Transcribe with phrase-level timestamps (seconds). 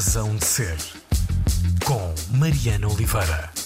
[0.00, 0.78] Razão de Ser,
[1.84, 3.59] com Mariana Oliveira.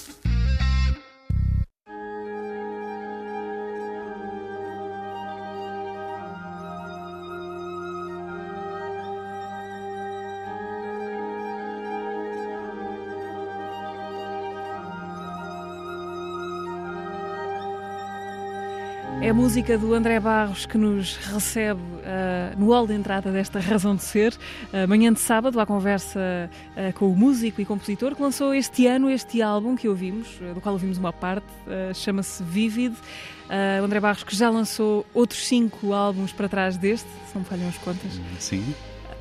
[19.35, 23.97] A música do André Barros que nos recebe uh, no hall de entrada desta Razão
[23.97, 24.33] de Ser.
[24.33, 28.87] Uh, manhã de sábado, à conversa uh, com o músico e compositor que lançou este
[28.87, 31.49] ano este álbum que ouvimos, do qual ouvimos uma parte,
[31.95, 32.95] chama-se Vivid.
[33.81, 37.49] o André Barros que já lançou outros cinco álbuns para trás deste, se não me
[37.49, 38.13] falham as contas.
[38.39, 38.73] Sim.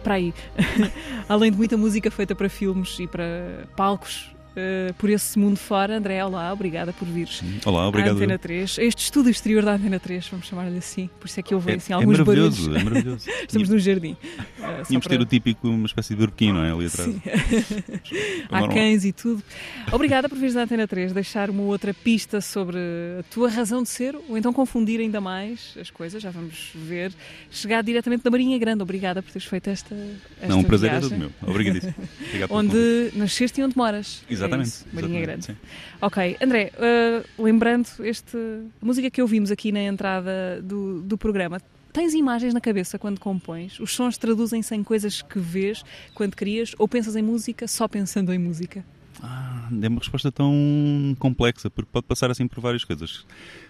[0.03, 0.31] Para aí.
[1.27, 5.97] Além de muita música feita para filmes e para palcos uh, por esse mundo fora.
[5.97, 7.41] André, olá, obrigada por vires.
[7.65, 8.13] Olá, obrigado.
[8.13, 11.43] À Antena 3, este estudo exterior da Antena 3, vamos chamar-lhe assim, por isso é
[11.43, 12.81] que eu vejo assim, é, alguns é maravilhoso, barulhos.
[12.81, 13.29] É maravilhoso.
[13.47, 14.11] Estamos no jardim.
[14.13, 15.17] Uh, Tínhamos para...
[15.17, 16.71] ter o típico, uma espécie de urquinho, não é?
[16.71, 17.15] Ali atrás.
[18.49, 19.43] Há cães e tudo.
[19.91, 22.77] Obrigada por vires da Antena 3, deixar uma outra pista sobre
[23.19, 27.11] a tua razão de ser, ou então confundir ainda mais as coisas, já vamos ver.
[27.49, 29.95] Chegar diretamente da Marinha Grande, obrigada por teres feito esta,
[30.39, 31.07] esta Não, um prazer viagem.
[31.07, 31.31] é todo meu.
[31.49, 31.93] Obrigadíssimo.
[32.27, 34.23] Obrigado onde nasceste e onde moras.
[34.45, 34.71] Exatamente.
[34.71, 35.45] É Marinha exatamente, Grande.
[35.45, 35.55] sim.
[36.01, 38.37] Ok, André, uh, lembrando este,
[38.81, 41.59] a música que ouvimos aqui na entrada do, do programa,
[41.93, 43.79] Tens imagens na cabeça quando compões?
[43.79, 45.83] Os sons traduzem-se em coisas que vês
[46.15, 48.83] quando crias ou pensas em música só pensando em música?
[49.21, 53.23] Ah, é uma resposta tão complexa, porque pode passar assim por várias coisas.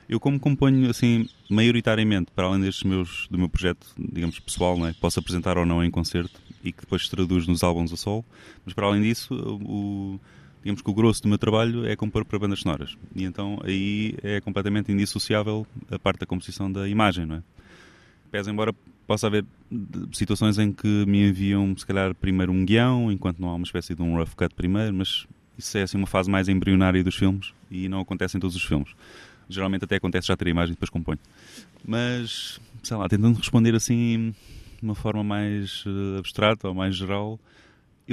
[0.08, 4.88] Eu como componho assim, maioritariamente, para além destes meus, do meu projeto, digamos, pessoal, não
[4.88, 4.94] é?
[4.94, 8.24] posso apresentar ou não em concerto e que depois se traduz nos álbuns a sol,
[8.66, 10.18] mas para além disso, o,
[10.64, 12.98] digamos que o grosso do meu trabalho é compor para bandas sonoras.
[13.14, 17.44] E então aí é completamente indissociável a parte da composição da imagem, não é?
[18.32, 18.74] Pese embora
[19.06, 19.46] possa haver
[20.14, 23.94] situações em que me enviam, se calhar, primeiro um guião, enquanto não há uma espécie
[23.94, 27.54] de um rough cut primeiro, mas isso é assim uma fase mais embrionária dos filmes
[27.70, 28.90] e não acontece em todos os filmes.
[29.50, 31.20] Geralmente até acontece já ter a imagem e depois componho.
[31.86, 34.34] Mas, sei lá, tentando responder assim
[34.78, 37.40] de uma forma mais uh, abstrata ou mais geral,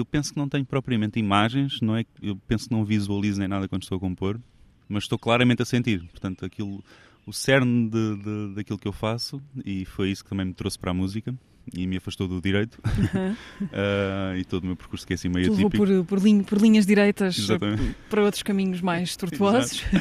[0.01, 2.05] eu penso que não tenho propriamente imagens, não é?
[2.23, 4.41] Eu penso que não visualizo nem nada quando estou a compor,
[4.89, 6.03] mas estou claramente a sentir.
[6.11, 6.83] Portanto, aquilo
[7.27, 10.79] o cerne de, de, daquilo que eu faço e foi isso que também me trouxe
[10.79, 11.35] para a música
[11.73, 12.81] e me afastou do direito
[13.15, 13.33] Uhum.
[13.71, 16.05] uh, e todo o meu percurso que é assim meio Tu levou atípico.
[16.07, 17.95] por, por, por linhas direitas Exatamente.
[18.09, 19.85] para outros caminhos mais tortuosos.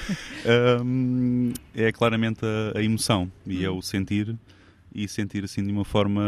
[1.75, 4.35] É claramente a, a emoção e é o sentir
[4.93, 6.21] e sentir assim de uma forma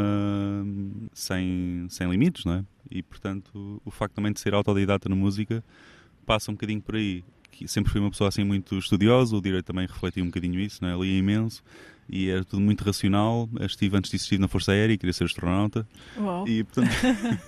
[1.13, 2.65] sem, sem limites, não é?
[2.89, 5.63] E portanto o facto também de ser autodidata na música
[6.25, 7.23] passa um bocadinho por aí.
[7.51, 10.79] Que sempre fui uma pessoa assim muito estudiosa, o direito também refletia um bocadinho isso,
[10.81, 11.03] não é?
[11.03, 11.61] Lia imenso
[12.11, 13.49] e era tudo muito racional.
[13.61, 15.87] Estive antes disso estive na Força Aérea e queria ser astronauta.
[16.17, 16.45] Uau.
[16.45, 16.89] E, portanto,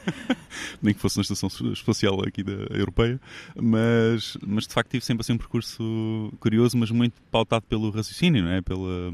[0.81, 3.19] nem que fosse na estação espacial aqui da europeia,
[3.55, 8.43] mas, mas de facto tive sempre assim um percurso curioso, mas muito pautado pelo raciocínio,
[8.43, 8.61] não é?
[8.61, 9.11] Pela,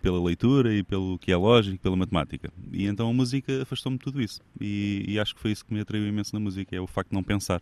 [0.00, 2.52] pela leitura e pelo que é lógico, pela matemática.
[2.72, 4.40] E então a música afastou-me de tudo isso.
[4.60, 7.10] E, e acho que foi isso que me atraiu imenso na música, é o facto
[7.10, 7.60] de não pensar.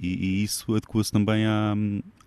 [0.00, 1.74] E, e isso adequa-se também à,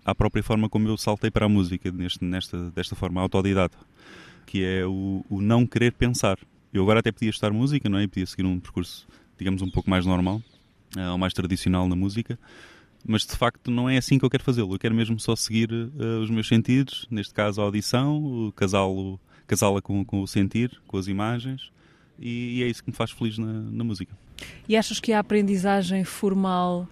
[0.04, 3.78] à própria forma como eu saltei para a música, neste, nesta, desta forma autodidata,
[4.46, 6.38] que é o, o não querer pensar.
[6.72, 8.04] Eu agora até podia estudar música, não é?
[8.04, 9.06] E podia seguir um percurso,
[9.38, 10.42] digamos, um pouco mais normal,
[10.96, 12.38] uh, ou mais tradicional na música,
[13.06, 14.74] mas de facto não é assim que eu quero fazê-lo.
[14.74, 19.20] Eu quero mesmo só seguir uh, os meus sentidos, neste caso a audição, casá-lo,
[19.52, 21.70] casá-la com, com o sentir, com as imagens,
[22.18, 24.16] e, e é isso que me faz feliz na, na música.
[24.66, 26.88] E achas que a aprendizagem formal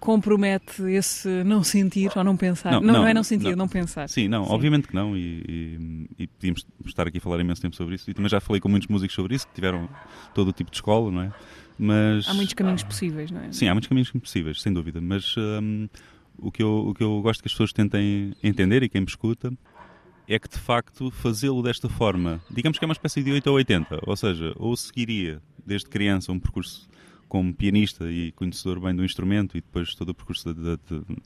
[0.00, 2.72] compromete esse não sentir ou não pensar?
[2.72, 3.64] Não, não, não, é não sentir, não.
[3.64, 4.08] não pensar.
[4.08, 4.52] Sim, não, Sim.
[4.52, 8.10] obviamente que não, e, e, e podíamos estar aqui a falar imenso tempo sobre isso,
[8.10, 9.86] e também já falei com muitos músicos sobre isso, que tiveram
[10.34, 11.32] todo o tipo de escola, não é?
[11.78, 12.26] Mas...
[12.26, 13.52] Há muitos caminhos possíveis, não é?
[13.52, 15.88] Sim, há muitos caminhos possíveis, sem dúvida, mas hum,
[16.38, 19.06] o, que eu, o que eu gosto que as pessoas tentem entender e quem me
[19.08, 19.52] escuta
[20.28, 23.56] é que de facto fazê-lo desta forma, digamos que é uma espécie de 8 ou
[23.56, 26.86] 80, ou seja, ou seguiria desde criança um percurso
[27.28, 31.16] como pianista e conhecedor bem do instrumento e depois todo o percurso de, de, de,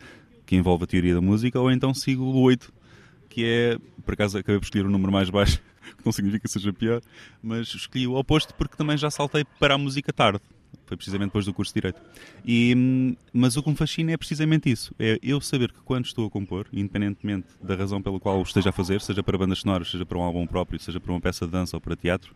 [0.46, 2.72] que envolve a teoria da música, ou então sigo o 8,
[3.28, 5.60] que é, por acaso acabei por escolher o número mais baixo,
[5.99, 7.02] que não significa que seja pior,
[7.43, 10.40] mas escolhi o oposto porque também já saltei para a música tarde.
[10.86, 12.00] Foi precisamente depois do curso de Direito.
[12.44, 14.94] E, mas o que me fascina é precisamente isso.
[14.98, 18.70] É eu saber que quando estou a compor, independentemente da razão pela qual o esteja
[18.70, 21.46] a fazer, seja para bandas sonoras, seja para um álbum próprio, seja para uma peça
[21.46, 22.34] de dança ou para teatro,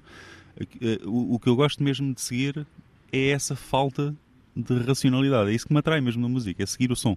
[1.05, 2.67] o, o que eu gosto mesmo de seguir
[3.13, 4.15] é essa falta
[4.57, 5.51] de racionalidade.
[5.51, 7.17] É isso que me atrai mesmo na música, é seguir o som.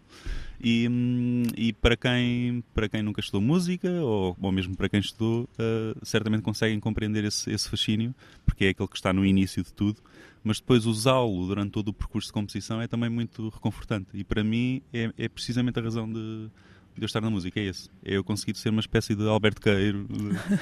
[0.62, 5.00] E, hum, e para, quem, para quem nunca estudou música, ou, ou mesmo para quem
[5.00, 8.13] estudou, uh, certamente conseguem compreender esse, esse fascínio,
[8.45, 10.01] porque é aquele que está no início de tudo,
[10.44, 14.09] mas depois usá-lo durante todo o percurso de composição é também muito reconfortante.
[14.13, 16.50] E para mim é, é precisamente a razão de
[17.00, 17.90] de eu estar na música, é esse.
[18.04, 20.06] É eu conseguir ser uma espécie de Alberto Queiro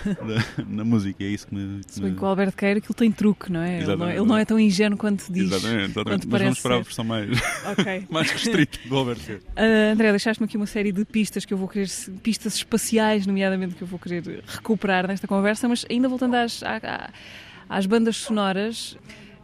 [0.68, 1.82] na música, é isso que me.
[1.88, 3.82] Se bem que o Alberto Queiro aquilo tem truque, não é?
[3.82, 5.52] Ele não, ele não, é tão ingênuo quanto diz.
[5.52, 6.28] Exatamente, exatamente.
[6.28, 7.30] Mas vamos para a versão mais,
[7.72, 8.06] okay.
[8.10, 9.42] mais restrita do Alberto Queiro.
[9.58, 11.90] Uh, André, deixaste-me aqui uma série de pistas que eu vou querer,
[12.22, 16.62] pistas espaciais, nomeadamente, que eu vou querer recuperar nesta conversa, mas ainda voltando às,
[17.68, 18.98] às bandas sonoras.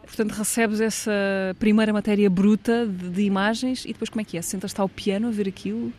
[0.06, 1.10] Portanto, recebes essa
[1.58, 4.42] primeira matéria bruta de, de, imagens e depois como é que é?
[4.42, 5.92] Sentas-te ao piano a ver aquilo?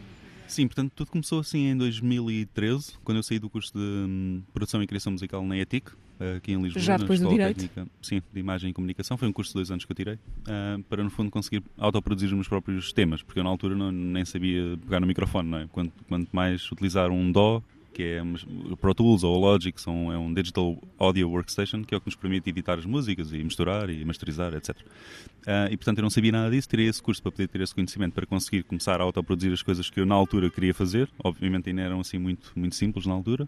[0.47, 4.81] Sim, portanto, tudo começou assim em 2013, quando eu saí do curso de hum, produção
[4.81, 5.91] e criação musical na ETIC,
[6.37, 6.83] aqui em Lisboa.
[6.83, 7.57] Já depois do Direito?
[7.57, 9.17] Técnica, sim, de Imagem e Comunicação.
[9.17, 12.27] Foi um curso de dois anos que eu tirei, uh, para no fundo conseguir autoproduzir
[12.29, 15.57] os meus próprios temas, porque eu na altura não, nem sabia pegar no microfone, não
[15.57, 15.67] é?
[15.67, 17.61] Quanto, quanto mais utilizar um Dó,
[17.95, 18.21] que é
[18.69, 22.01] o Pro Tools ou o Logic, são, é um Digital Audio Workstation, que é o
[22.01, 24.75] que nos permite editar as músicas e misturar e masterizar, etc.
[24.77, 24.83] Uh,
[25.47, 27.73] ah, e portanto eu não sabia nada disso, tirei esse curso para poder ter esse
[27.73, 31.69] conhecimento, para conseguir começar a autoproduzir as coisas que eu na altura queria fazer, obviamente
[31.69, 33.47] ainda eram assim muito, muito simples na altura,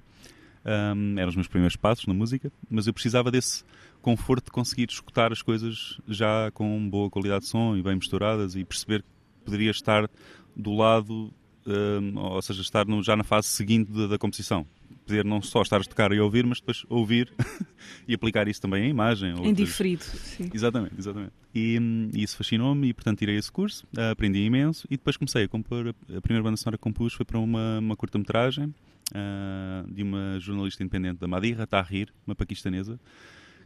[0.95, 3.65] um, eram os meus primeiros passos na música, mas eu precisava desse
[4.01, 8.55] conforto de conseguir escutar as coisas já com boa qualidade de som e bem misturadas
[8.55, 9.09] e perceber que
[9.43, 10.09] poderia estar
[10.55, 11.33] do lado
[11.67, 14.65] uh, ou seja, estar no, já na fase seguinte da, da, composição.
[15.05, 17.31] Poder não só estar a tocar e ouvir, mas depois ouvir
[18.07, 19.33] e aplicar isso também em imagem.
[19.43, 20.49] Em diferido, sim.
[20.53, 21.33] Exatamente, exatamente.
[21.53, 21.77] E,
[22.13, 25.93] e isso fascinou-me e, portanto, tirei esse curso, aprendi imenso e depois comecei a compor.
[26.15, 28.73] A primeira banda sonora que compus foi para uma, uma curta-metragem
[29.11, 32.99] uh, de uma jornalista independente da Madira, Tahrir, uma paquistanesa,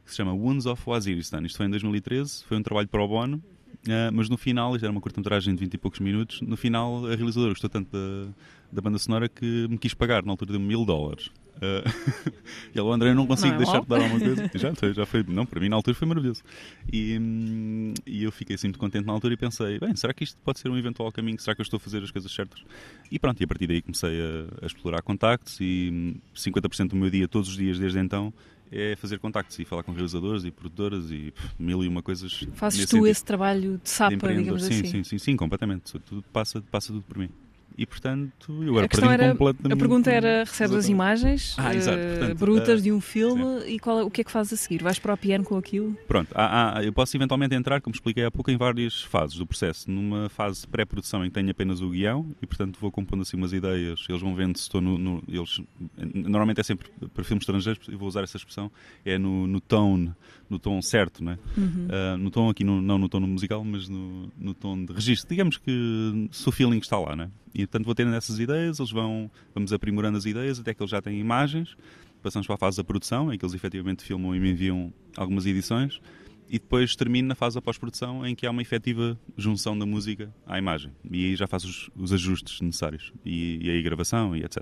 [0.05, 1.41] que se chama Wounds of Waziristan.
[1.43, 3.41] Isto foi em 2013, foi um trabalho pro bono
[3.87, 7.05] Uh, mas no final, isto era uma curta-metragem de 20 e poucos minutos, no final
[7.07, 8.31] a realizadora gostou tanto da,
[8.71, 11.31] da banda sonora que me quis pagar, na altura de mil dólares.
[11.57, 12.31] Uh,
[12.73, 14.49] e ela, André, eu não consigo não é deixar de dar alguma coisa.
[14.55, 16.43] já, foi, já foi, não, para mim na altura foi maravilhoso.
[16.91, 20.23] E, hum, e eu fiquei assim muito contente na altura e pensei, bem, será que
[20.23, 21.39] isto pode ser um eventual caminho?
[21.39, 22.63] Será que eu estou a fazer as coisas certas?
[23.11, 27.09] E pronto, e a partir daí comecei a, a explorar contactos e 50% do meu
[27.09, 28.33] dia, todos os dias desde então,
[28.71, 32.47] é fazer contactos e falar com realizadores e produtoras e pff, mil e uma coisas.
[32.53, 33.07] Fazes tu sentido.
[33.07, 34.85] esse trabalho de sapa, de digamos sim, assim?
[34.85, 35.99] Sim, sim, sim, completamente.
[35.99, 37.29] Tudo passa, passa tudo por mim
[37.77, 39.73] e portanto eu era, completamente.
[39.73, 43.75] A pergunta era: recebes as imagens ah, uh, portanto, brutas uh, de um filme sim.
[43.75, 44.83] e qual, o que é que fazes a seguir?
[44.83, 45.95] Vais para o piano com aquilo?
[46.07, 49.45] Pronto, há, há, eu posso eventualmente entrar, como expliquei há pouco, em várias fases do
[49.45, 49.89] processo.
[49.89, 53.53] Numa fase pré-produção em que tenho apenas o guião e portanto vou compondo assim umas
[53.53, 54.97] ideias, eles vão vendo se estou no.
[54.97, 55.61] no eles,
[55.97, 58.71] normalmente é sempre para filmes estrangeiros, e vou usar essa expressão,
[59.05, 60.13] é no, no tone,
[60.49, 61.37] no tom certo, né?
[61.57, 61.87] Uhum.
[61.87, 65.29] Uh, no tom aqui, no, não no tom musical, mas no, no tom de registro.
[65.29, 67.29] Digamos que se o feeling está lá, né?
[67.53, 70.91] E portanto vou tendo essas ideias, eles vão, vamos aprimorando as ideias até que eles
[70.91, 71.75] já têm imagens,
[72.21, 75.45] passamos para a fase da produção, em que eles efetivamente filmam e me enviam algumas
[75.45, 75.99] edições,
[76.47, 80.33] e depois termino na fase da pós-produção, em que há uma efetiva junção da música
[80.45, 80.91] à imagem.
[81.09, 84.61] E aí já faço os, os ajustes necessários, e, e aí gravação e etc.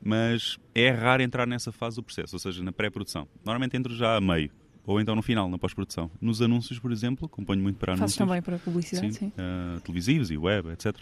[0.00, 3.26] Mas é raro entrar nessa fase do processo, ou seja, na pré-produção.
[3.44, 4.50] Normalmente entro já a meio,
[4.86, 6.08] ou então no final, na pós-produção.
[6.20, 8.14] Nos anúncios, por exemplo, acompanho muito para anúncios.
[8.14, 9.18] Faço também para publicidade, sim.
[9.18, 9.32] sim.
[9.36, 10.96] Uh, televisivos e web, etc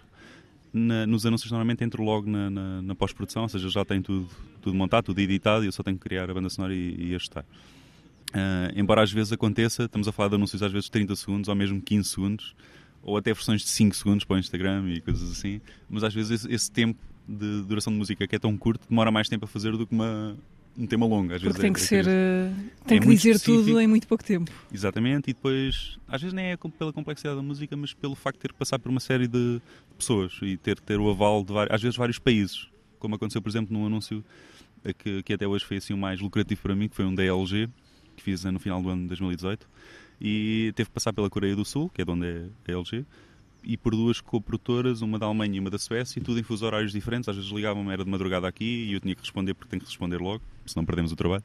[0.76, 4.28] na, nos anúncios normalmente entro logo na, na, na pós-produção, ou seja, já tem tudo,
[4.61, 7.14] tudo montado, tudo editado e eu só tenho que criar a banda sonora e, e
[7.14, 7.44] ajustar.
[8.32, 11.48] Uh, embora às vezes aconteça, estamos a falar de anúncios às vezes de 30 segundos
[11.48, 12.55] ou mesmo 15 segundos,
[13.03, 16.43] ou até versões de 5 segundos para o Instagram e coisas assim, mas às vezes
[16.43, 19.48] esse, esse tempo de duração de música que é tão curto demora mais tempo a
[19.48, 20.36] fazer do que uma,
[20.78, 21.32] um tema longo.
[21.32, 22.52] Às Porque vezes tem é, que é, ser, é,
[22.86, 23.64] tem que dizer específico.
[23.64, 24.50] tudo em muito pouco tempo.
[24.72, 28.42] Exatamente, e depois, às vezes nem é pela complexidade da música, mas pelo facto de
[28.42, 29.60] ter que passar por uma série de
[29.96, 32.68] pessoas e ter, ter o aval de vários, às vezes vários países,
[32.98, 34.24] como aconteceu, por exemplo, num anúncio
[34.98, 37.22] que, que até hoje foi assim o mais lucrativo para mim, que foi um da
[37.22, 37.68] LG,
[38.16, 39.68] que fiz no final do ano de 2018,
[40.20, 43.04] e teve que passar pela Coreia do Sul, que é de onde é a LG,
[43.67, 46.65] e por duas coprodutoras, uma da Alemanha e uma da Suécia, e tudo em fuso
[46.65, 47.29] horários diferentes.
[47.29, 49.89] Às vezes ligavam-me, era de madrugada aqui, e eu tinha que responder porque tenho que
[49.89, 51.43] responder logo, senão perdemos o trabalho.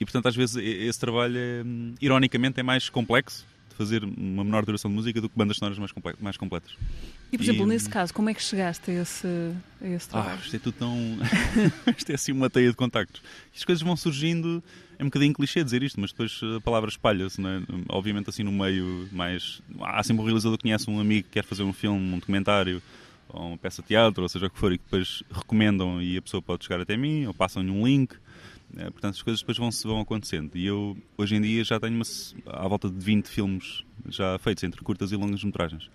[0.00, 1.62] E portanto, às vezes, esse trabalho, é,
[2.00, 5.78] ironicamente, é mais complexo de fazer uma menor duração de música do que bandas sonoras
[5.78, 6.72] mais, comple mais completas.
[7.32, 9.26] E, por exemplo, e, nesse caso, como é que chegaste a esse,
[9.80, 10.38] a esse ah, trabalho?
[10.40, 10.96] Ah, isto é tudo tão.
[11.96, 13.22] isto é assim uma teia de contactos.
[13.56, 14.62] As coisas vão surgindo,
[14.98, 17.62] é um bocadinho clichê dizer isto, mas depois a palavra espalha-se, é?
[17.88, 19.62] Obviamente, assim no meio mais.
[19.80, 22.82] Há sempre um realizador que conhece um amigo que quer fazer um filme, um documentário
[23.28, 26.18] ou uma peça de teatro, ou seja o que for, e que depois recomendam e
[26.18, 28.14] a pessoa pode chegar até mim, ou passam-lhe um link
[28.76, 30.56] Eh, portanto, as coisas depois vão, vão acontecendo.
[30.56, 32.04] E eu, hoje em dia, já tenho uma,
[32.46, 35.90] à volta de 20 filmes já feitos entre curtas e longas metragens.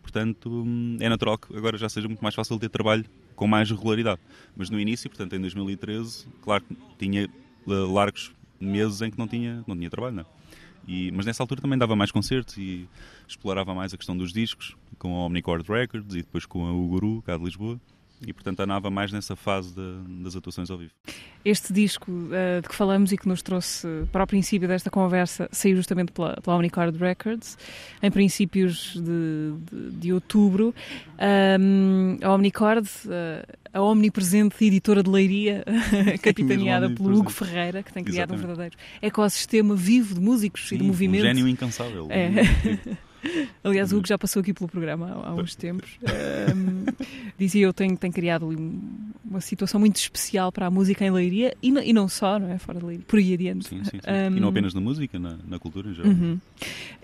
[0.00, 3.04] Portanto, hum, é natural que agora já seja muito mais fácil ter trabalho
[3.36, 4.20] com mais regularidade.
[4.56, 7.28] Mas no início, portanto, em 2013, claro que tinha
[7.66, 10.26] largos meses em que não tinha, não tinha trabalho, não é?
[10.86, 12.88] E, mas nessa altura também dava mais concertos e
[13.26, 17.22] explorava mais a questão dos discos, com a Omnicord Records e depois com a Uguru,
[17.22, 17.80] cá de Lisboa
[18.26, 20.92] e portanto andava mais nessa fase de, das atuações ao vivo.
[21.44, 25.48] Este disco uh, de que falamos e que nos trouxe para o princípio desta conversa
[25.50, 27.58] saiu justamente pela, pela Omnicord Records,
[28.02, 30.74] em princípios de, de, de outubro.
[31.60, 35.64] Um, a Omnicord, uh, a omnipresente editora de Leiria,
[36.22, 38.44] capitaneada pelo Hugo Ferreira, que tem criado Exatamente.
[38.44, 41.22] um verdadeiro ecossistema vivo de músicos Sim, e de movimento.
[41.22, 42.06] Um gênio incansável.
[42.10, 42.42] É.
[43.62, 45.98] Aliás, o Hugo já passou aqui pelo programa há, há uns tempos.
[46.02, 46.84] Um,
[47.38, 48.52] dizia eu tenho, tenho criado
[49.32, 52.58] uma situação muito especial para a música em Leiria e, e não só, não é?
[52.58, 53.68] Fora de Leiria, por aí adiante.
[53.68, 54.10] Sim, sim, sim.
[54.32, 56.12] Um, e não apenas na música, na, na cultura em geral.
[56.12, 56.38] Uhum.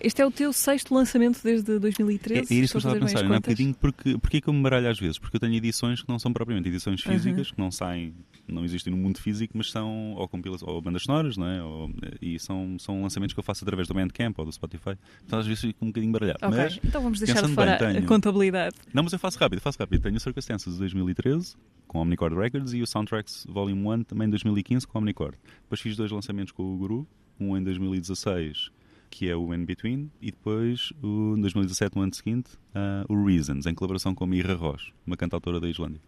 [0.01, 2.41] Este é o teu sexto lançamento desde 2013?
[2.55, 4.41] É, é isso que eu estava a pensar, não é um bocadinho porque, porque é
[4.41, 5.19] que eu me baralho às vezes?
[5.19, 7.55] Porque eu tenho edições que não são propriamente edições físicas, uhum.
[7.55, 8.15] que não saem,
[8.47, 11.63] não existem no mundo físico, mas são ou, compilações, ou bandas sonoras, não é?
[11.63, 14.97] Ou, e são, são lançamentos que eu faço através do Bandcamp ou do Spotify.
[15.27, 16.39] Então às vezes fico um bocadinho baralhado.
[16.43, 16.59] Okay.
[16.59, 18.05] Mas, então vamos deixar de fora bem, tenho...
[18.05, 18.77] a contabilidade.
[18.93, 20.03] Não, mas eu faço rápido, faço rápido.
[20.03, 21.57] Tenho o Circus Dances de 2013
[21.89, 25.39] com a Omnicord Records e o Soundtracks Volume 1 também em 2015 com a Omnicord.
[25.63, 27.07] Depois fiz dois lançamentos com o Guru,
[27.39, 28.73] um em 2016
[29.11, 33.25] que é o In Between, e depois, o, em 2017, no ano seguinte, uh, o
[33.25, 36.03] Reasons, em colaboração com a Mirra Roche, uma cantautora da Islândia.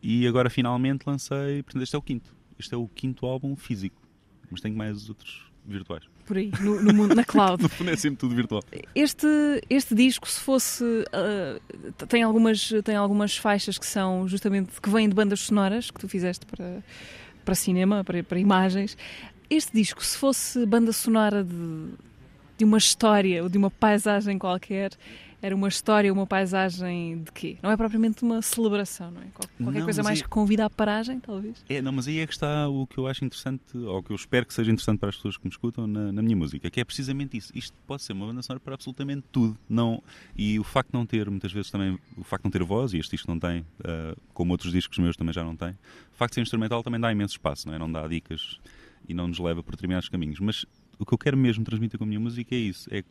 [0.00, 1.64] E agora, finalmente, lancei.
[1.64, 2.36] Portanto, este é o quinto.
[2.56, 4.00] Este é o quinto álbum físico,
[4.48, 6.04] mas tenho mais outros virtuais.
[6.26, 7.60] Por aí, no, no mundo, na cloud.
[7.62, 8.62] no fundo é sempre tudo virtual.
[8.94, 9.26] Este,
[9.70, 10.84] este disco, se fosse.
[10.84, 14.80] Uh, tem, algumas, tem algumas faixas que são justamente.
[14.80, 16.82] que vêm de bandas sonoras que tu fizeste para,
[17.44, 18.96] para cinema, para, para imagens.
[19.48, 21.90] Este disco, se fosse banda sonora de,
[22.58, 24.90] de uma história ou de uma paisagem qualquer,
[25.40, 27.58] era uma história, uma paisagem de quê?
[27.62, 29.26] Não é propriamente uma celebração, não é?
[29.26, 30.22] Qualquer não, coisa mais aí...
[30.22, 31.64] que convida à paragem, talvez.
[31.68, 34.16] É, não, mas aí é que está o que eu acho interessante, ou que eu
[34.16, 36.80] espero que seja interessante para as pessoas que me escutam na, na minha música, que
[36.80, 37.52] é precisamente isso.
[37.54, 39.56] Isto pode ser uma banda sonora para absolutamente tudo.
[39.68, 40.02] Não,
[40.36, 42.92] e o facto de não ter, muitas vezes também, o facto de não ter voz,
[42.92, 46.16] e este disco não tem, uh, como outros discos meus também já não tem, o
[46.16, 47.78] facto de ser instrumental também dá imenso espaço, não é?
[47.78, 48.58] Não dá dicas
[49.08, 50.40] e não nos leva por determinados caminhos.
[50.40, 50.66] Mas
[50.98, 53.08] o que eu quero mesmo transmitir com a minha música é isso, é que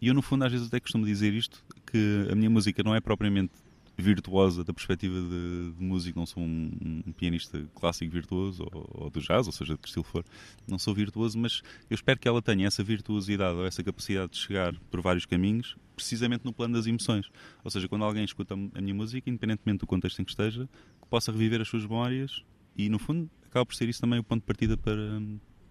[0.00, 2.94] e eu, no fundo, às vezes até costumo dizer isto: que a minha música não
[2.94, 3.52] é propriamente
[4.00, 9.10] virtuosa da perspectiva de, de músico, não sou um, um, pianista clássico virtuoso ou, ou
[9.10, 10.24] do jazz, ou seja, de que estilo for,
[10.68, 14.38] não sou virtuoso, mas eu espero que ela tenha essa virtuosidade ou essa capacidade de
[14.38, 17.26] chegar por vários caminhos, precisamente no plano das emoções.
[17.64, 20.68] Ou seja, quando alguém escuta a minha música, independentemente do contexto em que esteja,
[21.02, 22.44] que possa reviver as suas memórias
[22.76, 25.20] e, no fundo, acaba por ser isso também o ponto de partida para,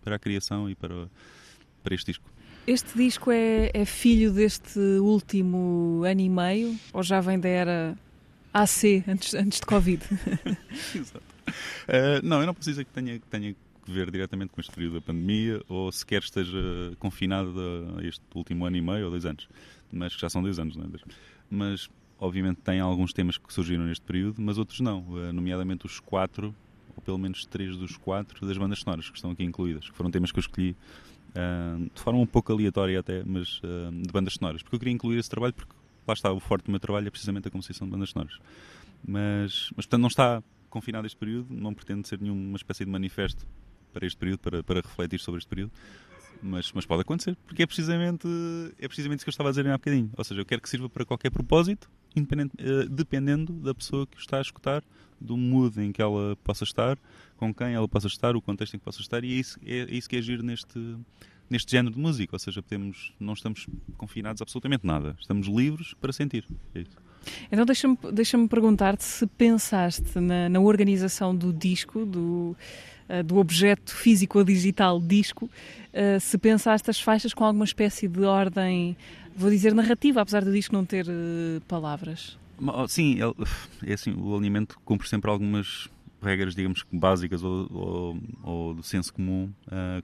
[0.01, 1.09] para a criação e para,
[1.81, 2.29] para este disco.
[2.67, 7.97] Este disco é, é, filho deste último ano e meio ou já vem da era
[8.53, 10.03] AC, antes, antes de Covid?
[10.93, 11.23] Exato.
[11.87, 14.95] Uh, não, eu não dizer que tenha, que tenha que ver diretamente com este período
[14.95, 16.57] da pandemia ou sequer esteja
[16.99, 17.53] confinado
[17.97, 19.47] a este último ano e meio ou dois anos.
[19.89, 20.89] Mas que já são dois anos, não é?
[21.49, 25.03] Mas, obviamente, tem alguns temas que surgiram neste período, mas outros não.
[25.03, 26.53] Uh, nomeadamente os quatro,
[26.97, 30.11] ou pelo menos três dos quatro, das bandas sonoras que estão aqui incluídas, que foram
[30.11, 30.75] temas que eu escolhi
[31.93, 33.61] de forma um pouco aleatória até, mas
[34.03, 35.73] de bandas sonoras, porque eu queria incluir esse trabalho porque
[36.07, 38.39] lá está, o forte do meu trabalho é precisamente a composição de bandas sonoras.
[39.05, 43.45] Mas, mas portanto não está confinado este período, não pretende ser nenhuma espécie de manifesto
[43.93, 45.71] para este período, para, para refletir sobre este período.
[46.41, 48.27] Mas, mas pode acontecer, porque é precisamente,
[48.77, 50.11] é precisamente isso que eu estava a dizer há bocadinho.
[50.15, 51.89] Ou seja, eu quero que sirva para qualquer propósito,
[52.89, 54.83] dependendo da pessoa que o está a escutar,
[55.19, 56.97] do mood em que ela possa estar,
[57.37, 59.79] com quem ela possa estar, o contexto em que possa estar, e é isso, é,
[59.79, 60.97] é isso que é agir neste,
[61.49, 65.93] neste género de música, ou seja, podemos, não estamos confinados a absolutamente nada, estamos livres
[65.95, 66.45] para sentir.
[66.75, 66.83] É
[67.51, 72.55] então deixa-me deixa perguntar-te se pensaste na, na, organização do disco, do,
[73.25, 78.23] do objeto físico ou digital disco, uh, se pensaste as faixas com alguma espécie de
[78.23, 78.97] ordem,
[79.35, 82.37] vou dizer narrativa, apesar do disco não ter uh, palavras.
[82.87, 83.19] Sim,
[83.85, 85.87] é assim, o alinhamento cumpre sempre algumas
[86.19, 89.51] regras, digamos, básicas ou, ou, ou do senso comum,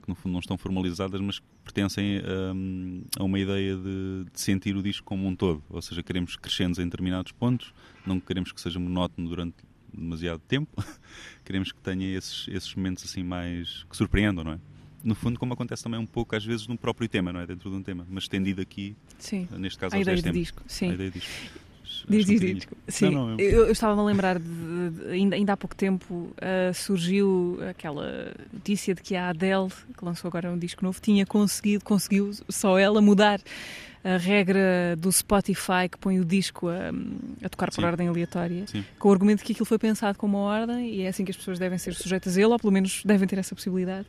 [0.00, 2.22] que no fundo não estão formalizadas, mas que pertencem
[2.54, 5.60] um, a uma ideia de, de, sentir o disco como um todo.
[5.68, 7.74] Ou seja, queremos crescendo em determinados pontos,
[8.06, 9.56] não queremos que seja monótono durante
[9.96, 10.82] demasiado tempo,
[11.44, 14.58] queremos que tenha esses, esses momentos assim mais que surpreendam, não é?
[15.02, 17.46] No fundo, como acontece também um pouco às vezes no próprio tema, não é?
[17.46, 19.46] Dentro de um tema, mas estendido aqui, Sim.
[19.52, 20.34] neste caso, a ideia de tema.
[20.34, 20.62] disco.
[20.66, 20.90] Sim.
[20.90, 21.63] A ideia de disco.
[22.08, 22.66] Diz, diz, diz.
[22.88, 24.44] Sim, Não, não, eu, eu estava-me a lembrar, de,
[24.90, 30.04] de- ainda, ainda há pouco tempo uh, surgiu aquela notícia de que a Adele, que
[30.04, 33.40] lançou agora um disco novo, tinha conseguido, conseguiu só ela mudar
[34.02, 36.90] a regra do Spotify que põe o disco a,
[37.42, 37.84] a tocar por Sim.
[37.86, 38.84] ordem aleatória, Sim.
[38.98, 41.30] com o argumento de que aquilo foi pensado como uma ordem e é assim que
[41.30, 44.06] as pessoas devem ser sujeitas a ele, ou pelo menos devem ter essa possibilidade.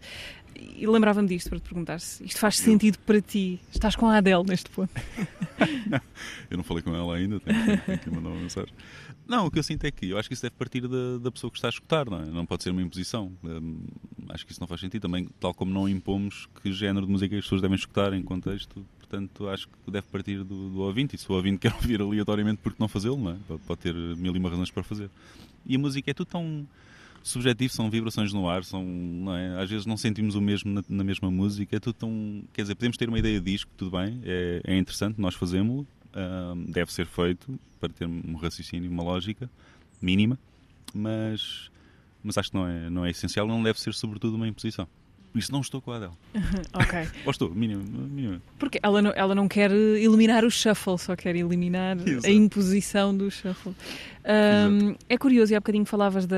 [0.55, 3.59] E lembrava-me disto para te perguntar se isto faz sentido para ti.
[3.71, 4.91] Estás com a Adele neste ponto.
[6.49, 8.73] Eu não falei com ela ainda, tenho, tenho, tenho que mandar uma mensagem.
[9.27, 11.31] Não, o que eu sinto é que eu acho que isso deve partir da, da
[11.31, 12.25] pessoa que está a escutar, não é?
[12.25, 13.31] Não pode ser uma imposição.
[13.43, 13.79] Hum,
[14.29, 17.35] acho que isso não faz sentido também, tal como não impomos que género de música
[17.35, 18.85] as pessoas devem escutar em contexto.
[18.99, 21.15] Portanto, acho que deve partir do, do ouvinte.
[21.15, 23.57] E se o ouvinte quer ouvir aleatoriamente, porque não fazê-lo, não é?
[23.65, 25.09] Pode ter mil e uma razões para fazer.
[25.65, 26.67] E a música é tudo tão
[27.25, 28.85] subjetivo, são vibrações no ar, são,
[29.35, 29.61] é?
[29.61, 32.43] às vezes não sentimos o mesmo na, na mesma música, é tudo tão.
[32.53, 35.87] Quer dizer, podemos ter uma ideia de disco, tudo bem, é, é interessante, nós fazemos-lo,
[36.15, 39.49] hum, deve ser feito para ter um raciocínio, uma lógica
[39.99, 40.37] mínima,
[40.93, 41.71] mas,
[42.23, 44.87] mas acho que não é, não é essencial, não deve ser sobretudo uma imposição.
[45.35, 46.11] Por isso não estou com a Adele.
[46.73, 47.09] ok.
[47.25, 48.41] Ou estou, mínimo, mínimo.
[48.57, 52.25] Porque ela não, ela não quer eliminar o shuffle, só quer eliminar Exato.
[52.25, 53.75] a imposição do shuffle.
[54.23, 56.37] Ahm, é curioso, e há bocadinho falavas da,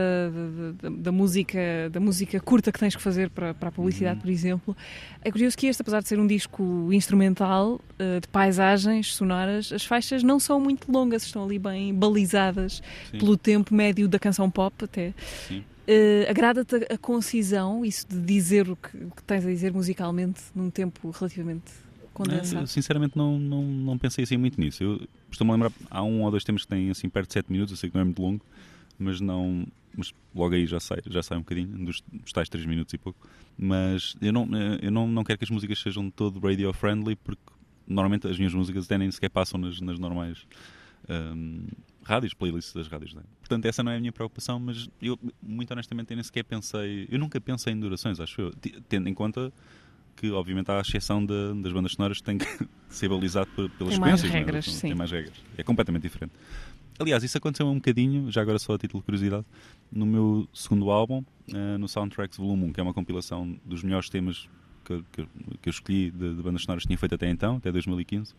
[0.82, 1.60] da, da- da música,
[1.92, 4.22] da música curta que tens que fazer para, para a publicidade, Uhum.
[4.24, 4.78] por exemplo.
[5.24, 9.86] É curioso que este, apesar de ser um disco instrumental, eh, de paisagens sonoras, as
[9.86, 13.20] faixas não são muito longas, estão ali bem balizadas Sim.
[13.20, 15.14] pelo tempo médio da canção pop até.
[15.48, 15.64] Sim.
[15.88, 20.42] Eh, Agrada-te a- concisão, isso de dizer o que, o que tens a dizer musicalmente
[20.54, 21.72] num tempo relativamente
[22.14, 22.64] condensado?
[22.64, 24.84] Eu, sinceramente não, não, não pensei assim muito nisso.
[24.84, 25.08] Eu
[25.54, 27.78] a lembrar, há um ou dois temas que têm assim perto de 7 minutos, eu
[27.78, 28.46] sei que não é muito longo,
[29.00, 29.66] mas não.
[29.96, 33.18] Mas logo aí já sai, já sai um bocadinho, dos, tais 3 minutos e pouco.
[33.58, 34.48] Mas eu não,
[34.82, 37.42] eu não, não quero que as músicas sejam todo radio friendly, porque
[37.88, 40.46] normalmente as minhas músicas até nem sequer passam nas, nas normais
[41.10, 41.66] hum,
[42.08, 43.14] rádios, playlists das rádios.
[43.14, 43.22] Né?
[43.40, 47.08] Portanto, essa não é a minha preocupação, mas eu, muito honestamente, eu nem sequer pensei.
[47.12, 48.52] Eu nunca pensei em durações, acho eu,
[48.90, 49.52] tendo em conta
[50.16, 52.46] que, obviamente, há a exceção da- das bandas sonoras que têm que
[52.90, 54.28] ser balizado por- pelas Tem mais é?
[54.28, 54.94] regras, Tem sim.
[54.98, 55.36] mais regras.
[55.58, 56.34] É completamente diferente.
[57.00, 59.46] Aliás, isso aconteceu um bocadinho, já agora só a título de curiosidade,
[59.92, 61.24] no meu segundo álbum,
[61.54, 64.50] eh, no Soundtracks Volume 1, que é uma compilação dos melhores temas
[64.84, 65.28] que, que-
[65.62, 68.34] que eu escolhi de, de bandas sonoras que tinha feito até então, até 2015.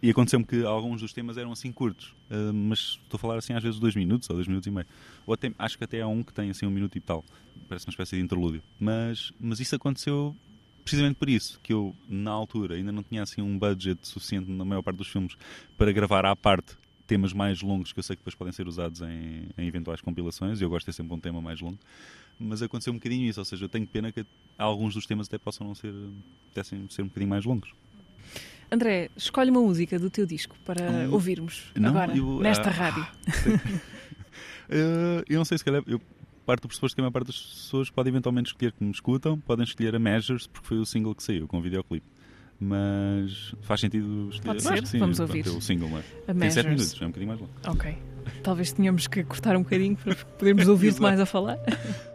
[0.00, 3.52] E aconteceu-me que alguns dos temas eram assim curtos, eh, mas estou a falar assim
[3.52, 4.86] às vezes dois minutos ou dois minutos e meio.
[5.26, 7.24] Ou até, acho que até há um que tem assim um minuto e tal,
[7.68, 8.62] parece uma espécie de interlúdio.
[8.80, 10.36] Mas, mas isso aconteceu
[10.84, 14.64] precisamente por isso, que eu na altura ainda não tinha assim um budget suficiente na
[14.64, 15.36] maior parte dos filmes
[15.76, 16.76] para gravar à parte
[17.06, 20.60] temas mais longos que eu sei que depois podem ser usados em, em eventuais compilações,
[20.60, 21.78] eu gosto de ter sempre um tema mais longo.
[22.38, 24.24] Mas aconteceu um bocadinho isso, ou seja, eu tenho pena que
[24.56, 25.92] alguns dos temas até possam não ser,
[26.48, 27.72] pudessem ser um bocadinho mais longos.
[28.72, 32.72] André, escolhe uma música do teu disco para Hum, ouvirmos não, agora, eu, nesta ah,
[32.72, 33.06] rádio.
[34.74, 35.82] Eh, eu não sei se calhar.
[35.86, 36.00] Eu
[36.46, 39.38] parto do pressuposto que a maior parte das pessoas pode eventualmente escolher que me escutam,
[39.38, 42.06] podem escolher a Measures, porque foi o single que saiu com o videoclipe.
[42.58, 44.54] Mas faz sentido escolher.
[44.62, 45.46] Pode Eu ser, sim, vamos ouvir.
[45.46, 46.02] é o single, não é?
[46.28, 46.66] A Tem 7 Measures.
[46.66, 47.52] minutos, é um bocadinho mais longo.
[47.66, 47.98] Ok.
[48.42, 51.58] Talvez tenhamos que cortar um bocadinho para podermos ouvir-te mais a falar.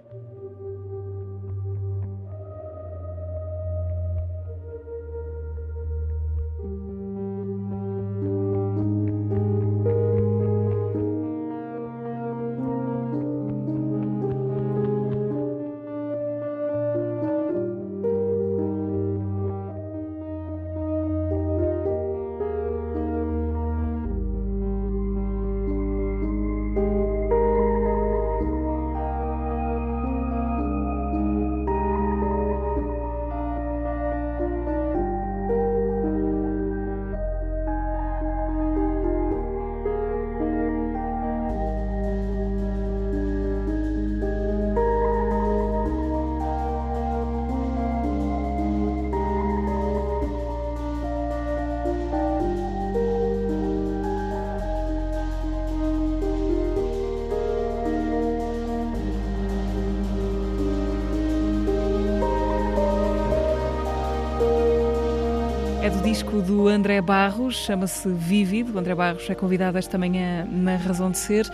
[66.17, 68.73] disco do André Barros, chama-se Vívido.
[68.73, 71.47] O André Barros é convidado esta manhã na Razão de Ser.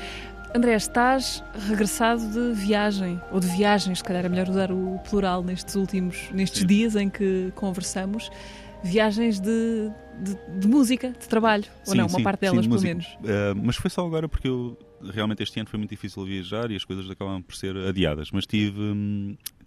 [0.56, 5.44] André, estás regressado de viagem, ou de viagens, se calhar é melhor usar o plural
[5.44, 6.68] nestes últimos, nestes Sim.
[6.68, 8.30] dias em que conversamos.
[8.82, 12.64] Viagens de, de, de música, de trabalho, ou Sim, não, uma sim, parte sim, delas
[12.64, 13.06] de pelo menos.
[13.06, 14.78] Uh, mas foi só agora porque eu
[15.14, 18.32] realmente este ano foi muito difícil viajar e as coisas acabam por ser adiadas.
[18.32, 18.80] Mas tive,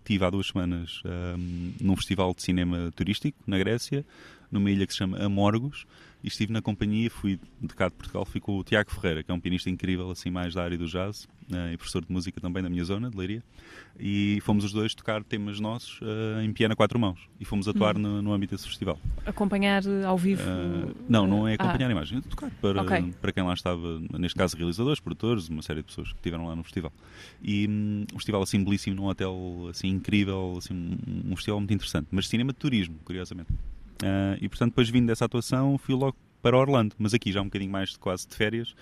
[0.07, 4.05] hum, tive há duas semanas hum, num festival de cinema turístico na Grécia,
[4.51, 5.87] numa ilha que se chama Amorgos,
[6.27, 9.31] e estive na companhia, fui de cá de Portugal, fui com o Tiago Ferreira, que
[9.31, 12.41] é um pianista incrível, assim mais da área do jazz, uh, e professor de música
[12.41, 13.45] também da minha zona, de Leiria,
[13.97, 17.69] e fomos os dois tocar temas nossos uh, em piano a quatro mãos, e fomos
[17.69, 18.01] atuar hum.
[18.01, 18.99] no, no âmbito desse festival.
[19.25, 20.43] Acompanhar ao vivo?
[21.09, 21.91] não, não é acompanhar ah.
[21.91, 23.15] a imagem, é tocar para, okay.
[23.21, 26.57] para quem lá estava, neste caso realizadores, produtores, uma série de pessoas que estiveram lá
[26.57, 26.93] no festival.
[27.41, 31.73] E um, um festival assim belíssimo, num hotel assim incrível, assim, um, um festival muito
[31.73, 33.51] interessante, mas cinema de turismo, curiosamente.
[34.03, 37.47] Uh, e portanto, depois vindo dessa atuação, fui logo para Orlando, mas aqui já um
[37.47, 38.75] bocadinho mais de quase de férias.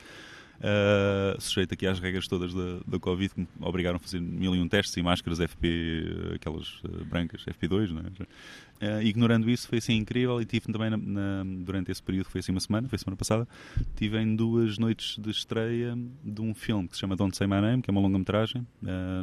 [0.61, 4.55] Uh, sujeito aqui às regras todas da, da Covid que me obrigaram a fazer mil
[4.55, 8.99] e um testes e máscaras FP, aquelas uh, brancas, FP2, não é?
[8.99, 12.41] Uh, ignorando isso, foi assim incrível e tive também na, na, durante esse período, foi
[12.41, 13.49] assim uma semana, foi semana passada,
[13.97, 17.61] tive em duas noites de estreia de um filme que se chama Don't Say My
[17.61, 18.67] Name, que é uma longa-metragem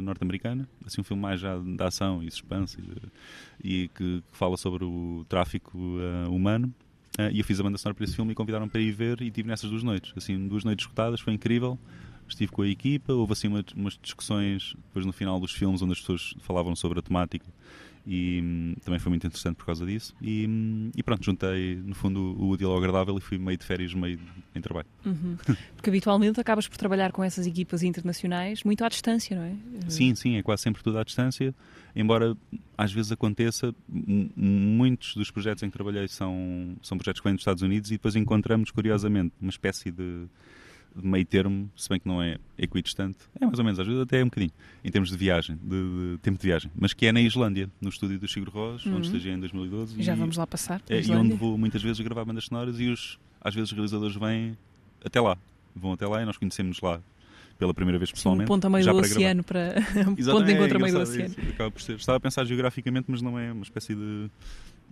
[0.02, 2.78] norte-americana, assim um filme mais já de ação e suspense
[3.62, 5.78] e, e que, que, fala sobre o tráfico
[6.30, 6.72] humano
[7.18, 9.20] Uh, e eu fiz a banda sonora para esse filme e convidaram para ir ver
[9.20, 10.12] e tive nessas duas noites.
[10.16, 11.78] Assim, duas noites escutadas, foi incrível.
[12.28, 15.92] Estive com a equipa, houve assim umas, umas discussões depois no final dos filmes onde
[15.92, 17.44] as pessoas falavam sobre a temática
[18.06, 20.14] e hum, também foi muito interessante por causa disso.
[20.20, 23.64] E, hum, e, pronto, juntei no fundo o útil ao agradável e fui meio de
[23.64, 24.18] férias, meio
[24.54, 24.88] em trabalho.
[25.04, 25.36] Uhum.
[25.76, 29.54] Porque habitualmente acabas por trabalhar com essas equipas internacionais muito à distância, não é?
[29.88, 31.54] Sim, sim, é quase sempre tudo à distância.
[31.94, 32.36] Embora
[32.76, 37.42] às vezes aconteça, muitos dos projetos em que trabalhei são, são projetos que vêm dos
[37.42, 40.26] Estados Unidos e depois encontramos, curiosamente, uma espécie de
[40.94, 44.02] de meio termo, se bem que não é equidistante, é mais ou menos, às vezes
[44.02, 44.52] até é um bocadinho,
[44.84, 47.88] em termos de viagem, de, de tempo de viagem, mas que é na Islândia, no
[47.88, 48.96] estúdio do Sigur Rós, uhum.
[48.96, 49.98] onde estagiei em 2012.
[49.98, 50.82] E já vamos lá passar.
[50.88, 54.16] É, e onde vou muitas vezes gravar bandas sonoras e os, às vezes os realizadores
[54.16, 54.56] vêm
[55.04, 55.36] até lá,
[55.74, 57.00] vão até lá e nós conhecemos lá
[57.58, 58.46] pela primeira vez pessoalmente.
[58.48, 59.74] Sim, um ponto a meio do oceano para.
[60.04, 61.34] ponto de encontro a meio do oceano.
[61.50, 61.96] acaba por ser.
[61.96, 64.30] Estava a pensar geograficamente, mas não é uma espécie de.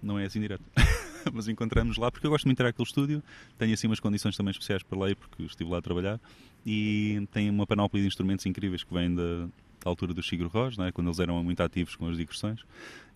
[0.03, 0.63] Não é assim direto.
[1.33, 3.23] mas encontramos lá porque eu gosto muito de ir àquele estúdio.
[3.59, 6.21] Tenho assim umas condições também especiais para lá porque estive lá a trabalhar.
[6.65, 9.47] E tem uma panóplia de instrumentos incríveis que vêm da,
[9.83, 10.93] da altura do Sigur Rós, é?
[10.93, 12.61] quando eles eram muito ativos com as digressões.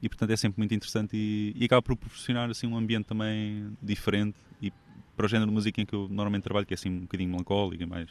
[0.02, 3.70] E portanto é sempre muito interessante e, e acaba por proporcionar assim, um ambiente também
[3.82, 4.72] diferente e
[5.16, 7.30] para o género de música em que eu normalmente trabalho, que é assim um bocadinho
[7.30, 8.08] melancólico e mais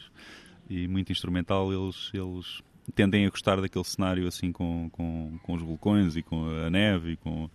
[0.68, 2.62] e muito instrumental, eles, eles
[2.94, 7.12] tendem a gostar daquele cenário assim com, com, com os vulcões e com a neve
[7.12, 7.50] e com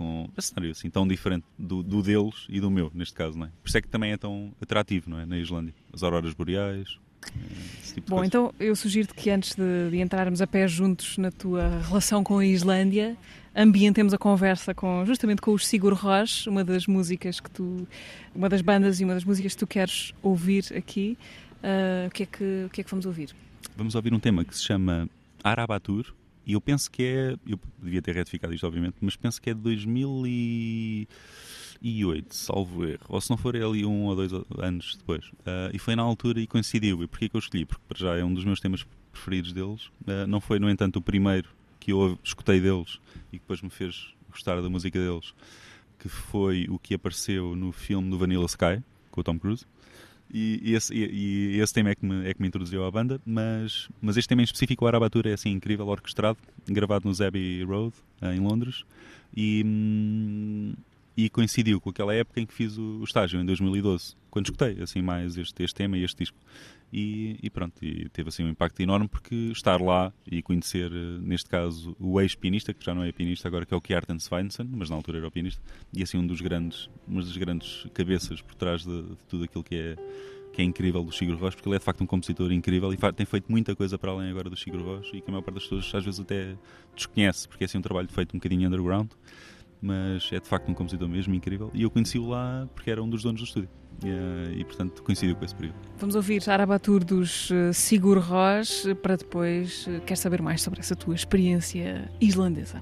[0.00, 3.44] com um cenário assim tão diferente do, do, deles e do meu, neste caso, não
[3.44, 3.50] é?
[3.62, 5.26] Por isso é que também é tão atrativo, não é?
[5.26, 5.74] Na Islândia.
[5.92, 6.98] As auroras boreais.
[7.92, 11.82] Tipo Bom, então eu sugiro-te que antes de, de, entrarmos a pé juntos na tua
[11.86, 13.14] relação com a Islândia,
[13.54, 17.86] ambientemos a conversa com justamente com os Sigur Rós, uma das músicas que tu,
[18.34, 21.18] uma das bandas e uma das músicas que tu queres ouvir aqui.
[21.62, 23.34] Uh, o, que é que, o que é que vamos ouvir?
[23.76, 25.06] Vamos ouvir um tema que se chama
[25.44, 26.14] Arabatur
[26.50, 27.36] e eu penso que é.
[27.46, 33.04] Eu devia ter retificado isto, obviamente, mas penso que é de 2008, salvo erro.
[33.08, 35.28] Ou se não for é ali um ou dois anos depois.
[35.28, 37.04] Uh, e foi na altura e coincidiu.
[37.04, 37.64] E porquê que eu escolhi?
[37.64, 39.84] Porque para já é um dos meus temas preferidos deles.
[40.02, 43.70] Uh, não foi, no entanto, o primeiro que eu escutei deles e que depois me
[43.70, 45.32] fez gostar da música deles,
[46.00, 48.82] que foi o que apareceu no filme do Vanilla Sky,
[49.12, 49.64] com o Tom Cruise.
[50.32, 53.20] E, esse, e, e, esse tema é que, me, é que me introduziu à banda,
[53.26, 56.38] mas, mas este tema em específico, o Arabatura, é assim incrível, orquestrado,
[56.68, 58.84] gravado no Abbey Road, em Londres,
[59.36, 60.74] e, hum,
[61.16, 64.82] e coincidiu com aquela época em que fiz o, o estágio, em 2012, quando escutei
[64.82, 66.38] assim mais este, este tema e este disco.
[66.92, 71.18] E, e, pronto, e teve assim um impacto enorme porque estar lá e conhecer, eh,
[71.20, 74.66] neste caso, o ex-pianista, que já não é pianista agora, que é o Kjartan Svensson,
[74.72, 78.42] mas na altura era o pianista, e assim um dos grandes, uma das grandes cabeças
[78.42, 79.96] por trás de, de tudo aquilo que é
[80.52, 82.96] que é incrível do Sigur Rós, porque ele é de facto um compositor incrível e
[83.12, 85.54] tem feito muita coisa para além agora do Sigur Rós e que a maior parte
[85.54, 86.56] das pessoas às vezes até
[86.94, 89.10] desconhece, porque é assim um trabalho feito um bocadinho underground
[89.80, 91.70] mas é de facto um compositor mesmo incrível.
[91.72, 93.68] E eu conheci-o lá porque era um dos donos do estúdio.
[94.04, 95.76] E, eh, e portanto coincidiu com esse período.
[95.98, 99.86] Vamos ouvir Arabatur dos eh, Sigur Rós para depois.
[99.88, 102.80] Eh, quer saber mais sobre essa tua experiência islandesa?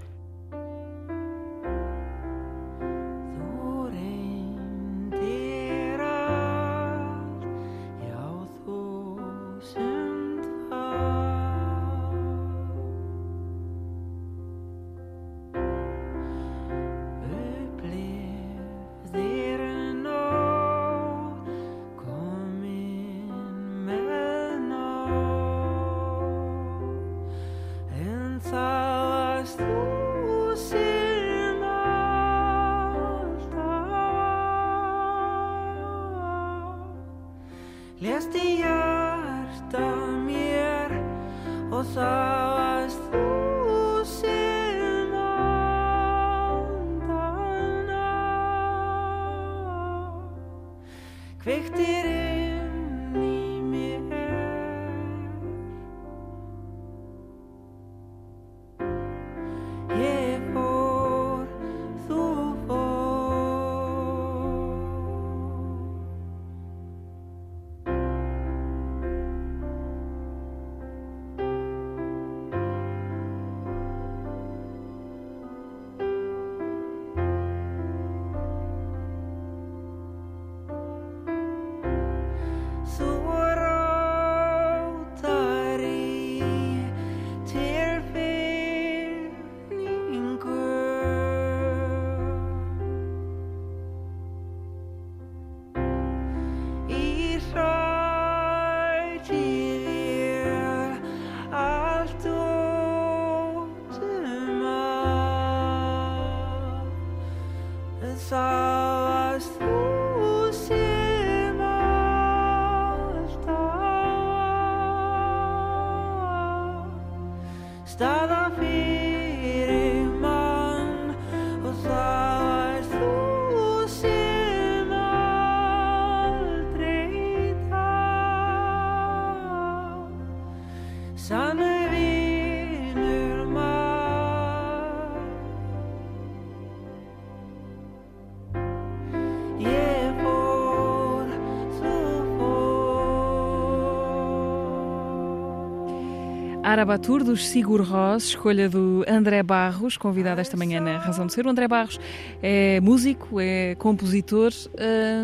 [146.79, 151.45] Arabatur dos Sigur Rós, escolha do André Barros, convidado esta manhã na Razão de Ser.
[151.45, 151.99] O André Barros
[152.41, 154.53] é músico, é compositor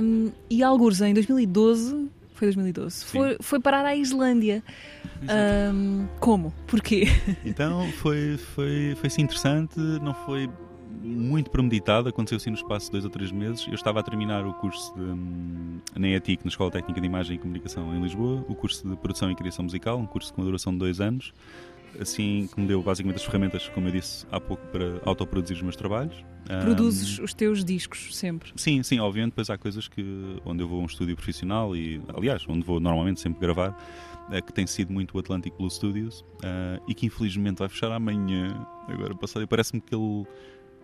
[0.03, 4.65] hum, e alguns em 2012, foi 2012, foi, foi parar à Islândia.
[5.73, 6.53] Hum, como?
[6.67, 7.07] Porquê?
[7.45, 10.51] Então foi, foi, foi assim interessante, não foi
[11.03, 13.67] muito premeditado, aconteceu assim no espaço de dois ou três meses.
[13.67, 17.37] Eu estava a terminar o curso de, hum, na EATIC, na Escola Técnica de Imagem
[17.37, 20.47] e Comunicação em Lisboa, o curso de Produção e Criação Musical, um curso com uma
[20.47, 21.33] duração de dois anos,
[22.01, 25.63] assim que me deu basicamente as ferramentas, como eu disse há pouco, para autoproduzir os
[25.63, 26.15] meus trabalhos.
[26.63, 28.53] Produzes Hum, os teus discos sempre.
[28.57, 30.05] Sim, sim, obviamente, depois há coisas que
[30.45, 33.75] onde eu vou a um estúdio profissional e, aliás, onde vou normalmente sempre gravar,
[34.31, 37.91] eh, que tem sido muito o Atlantic Blue Studios eh, e que infelizmente vai fechar
[37.93, 40.27] amanhã, agora passado, e parece-me que ele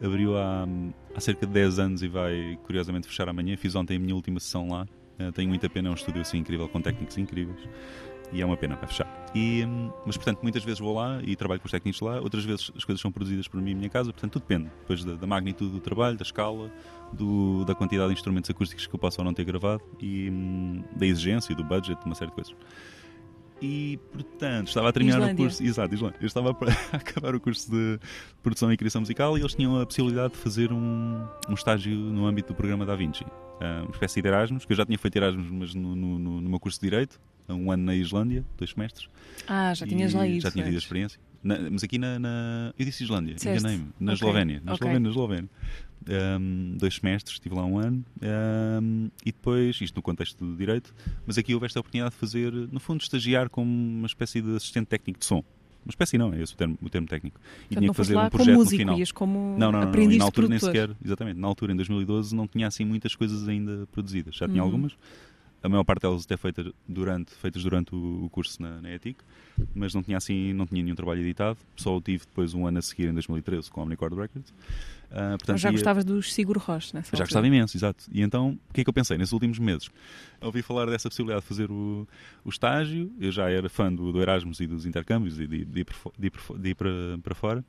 [0.02, 0.66] abriu há,
[1.14, 3.56] há cerca de 10 anos e vai curiosamente fechar amanhã.
[3.56, 4.86] Fiz ontem a minha última sessão lá,
[5.18, 7.58] eh, tenho muita pena, é um estúdio assim incrível, com técnicos incríveis.
[8.32, 9.08] E é uma pena, vai fechar.
[9.34, 12.44] E, hum, mas, portanto, muitas vezes vou lá e trabalho com os técnicos lá, outras
[12.44, 15.14] vezes as coisas são produzidas por mim em minha casa, portanto, tudo depende depois da,
[15.14, 16.70] da magnitude do trabalho, da escala,
[17.12, 20.84] do- da quantidade de instrumentos acústicos que eu posso ou não ter gravado e hum,
[20.94, 22.54] da exigência, do budget, de uma série de coisas.
[23.60, 25.34] E, portanto, estava a terminar Islândia.
[25.34, 25.62] o curso.
[25.62, 26.18] Exato, Islândia.
[26.20, 26.56] Eu estava a
[26.96, 27.98] acabar o curso de
[28.42, 32.26] produção e criação musical e eles tinham a possibilidade de fazer um, um estágio no
[32.26, 33.24] âmbito do programa Da Vinci.
[33.60, 36.48] Ah, uma espécie de Erasmus, que eu já tinha feito Erasmus, mas no, no, no,
[36.48, 39.08] meu curso de Direito, um ano na Islândia, dois semestres.
[39.46, 40.40] Ah, já tinhas lá ido.
[40.40, 41.20] Já tinha tido a experiência.
[41.42, 43.88] Na- mas aqui na, na- Eu disse Islândia, enganei-me.
[43.98, 44.62] Na Eslovénia.
[44.64, 44.86] Na ok.
[44.86, 45.50] Eslovénia, na Eslovénia.
[46.08, 48.04] Um, dois semestres, estive lá um ano.
[48.82, 50.94] um, e depois, isto no contexto do direito,
[51.26, 54.86] mas aqui houve esta oportunidade de fazer, no fundo, estagiar como uma espécie de assistente
[54.86, 55.44] técnico de som.
[55.84, 57.38] Uma espécie não, é esse o termo, o termo técnico.
[57.40, 58.98] E Portanto, tinha que fazer um projeto no músico, final.
[58.98, 60.10] ias como Não, não, não, não.
[60.12, 60.86] E na altura nem produtor.
[60.88, 64.34] sequer, exatamente, na altura, em 2012, não tinha assim muitas coisas ainda produzidas.
[64.34, 64.66] Já tinha Uhum.
[64.68, 64.92] algumas,
[65.62, 69.20] a maior parte delas até feita durante, feitas durante o, curso na, na ETIC,
[69.74, 72.78] mas não tinha assim, não tinha nenhum trabalho editado, só o tive depois um ano
[72.78, 74.52] a seguir, em 2013, com a Omnicord Records.
[75.10, 78.04] Ah, portanto, já ia- gostavas dos Sigur Rós nessa já gostava imenso, exato.
[78.12, 79.90] E então, o que é que eu pensei nesses últimos meses?
[80.40, 82.06] Ouvi falar dessa possibilidade de fazer o,
[82.44, 85.80] o estágio, eu já era fã do, do Erasmus e dos intercâmbios e de, de
[85.80, 86.90] ir, para de ir para,
[87.22, 87.64] para fora,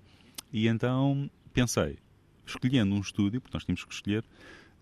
[0.53, 1.97] e então pensei,
[2.45, 4.23] escolhendo um estúdio, porque nós tínhamos que escolher,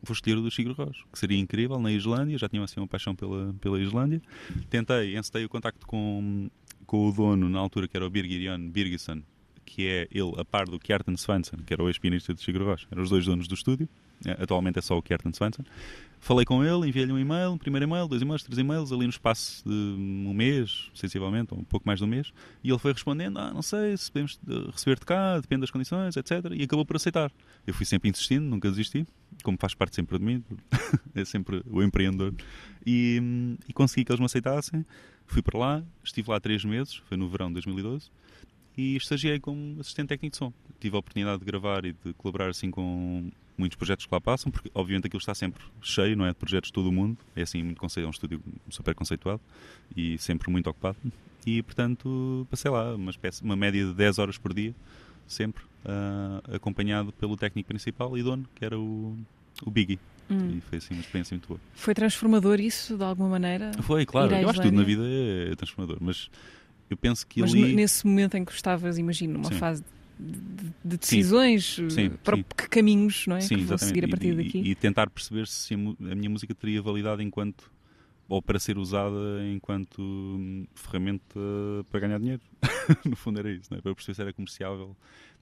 [0.01, 3.15] vou o do Sigur Rós, que seria incrível, na Islândia, já tinha assim uma paixão
[3.15, 4.21] pela, pela Islândia.
[4.69, 6.49] Tentei, encetei o contacto com,
[6.85, 9.21] com o dono, na altura, que era o Birgir Jan Birgisson,
[9.65, 12.87] que é ele a par do Kjartan Svansson, que era o ex-pianista de Sigur Rós.
[12.91, 13.87] Eram os dois donos do estúdio.
[14.25, 15.63] Eh, Atualmente é só o Kjartan Svansson.
[16.21, 19.63] Falei com ele, enviei-lhe um e-mail, primeiro e-mail, dois e-mails, três e-mails, ali no espaço
[19.65, 22.33] de um mês, sensivelmente, ou um pouco mais de um mês.
[22.61, 26.17] E ele foi respondendo, ah, não sei se podemos eh, receber-te cá, depende das condições,
[26.17, 26.51] etc.
[26.51, 27.31] E acabou por aceitar.
[27.65, 29.07] Eu fui sempre insistindo, nunca desisti,
[29.43, 30.43] como faz parte sempre de mim,
[31.15, 32.33] é sempre o empreendedor.
[32.85, 33.21] E,
[33.67, 34.85] e consegui que eles me aceitassem.
[35.25, 38.09] Fui para lá, estive lá três meses, foi no verão de 2012
[38.77, 40.53] e estagiei como assistente técnico de som.
[40.79, 43.29] Tive a oportunidade de gravar e de colaborar assim com
[43.59, 46.29] muitos projetos que lá passam, porque obviamente aquilo está sempre cheio, não é?
[46.29, 47.17] De projetos de todo o mundo.
[47.35, 49.41] É assim, muito conceito, é um estúdio super conceituado
[49.95, 50.97] e sempre muito ocupado.
[51.45, 54.73] E portanto, passei lá uma, espécie, uma média de 10 horas por dia,
[55.27, 59.17] sempre, ah, acompanhado pelo técnico principal e dono, que era o,
[59.65, 59.99] o Biggie.
[60.29, 60.57] Hum.
[60.57, 61.59] E foi assim uma experiência muito boa.
[61.73, 63.71] Foi transformador isso, de alguma maneira?
[63.81, 64.33] Foi, claro.
[64.33, 65.07] Eu acho que tudo na Islândia?
[65.09, 66.29] vida é transformador, mas
[66.89, 67.73] eu penso que Mas ali.
[67.75, 69.57] nesse momento em que estavas, imagino, numa Sim.
[69.57, 69.87] fase de,
[70.19, 72.43] de decisões, Sim, eh, para sim.
[72.57, 73.41] que caminhos não é?
[73.41, 73.85] Sim, que vou exatamente.
[73.85, 74.57] seguir a partir e, daqui.
[74.59, 77.71] E, e tentar perceber se a, minha música teria validade enquanto.
[78.27, 79.17] ou para ser usada
[79.53, 81.39] enquanto hum, ferramenta
[81.89, 82.41] para ganhar dinheiro.
[83.05, 83.81] no fundo era isso, não é?
[83.81, 84.95] para perceber se era comerciável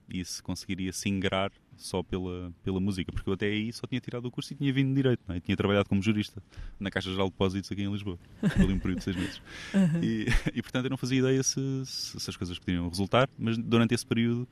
[0.08, 4.00] e se conseguiria se ingrar só pela, pela música, porque eu até aí só tinha
[4.00, 5.40] tirado o curso e tinha vindo Direito, não é?
[5.40, 6.42] Tinha trabalhado como jurista
[6.78, 9.42] na Caixa Geral de Depósitos aqui em Lisboa, por um período de seis meses.
[10.02, 13.94] E, e, portanto eu não fazia ideia se, se, as coisas poderiam resultar, mas durante
[13.94, 14.48] esse período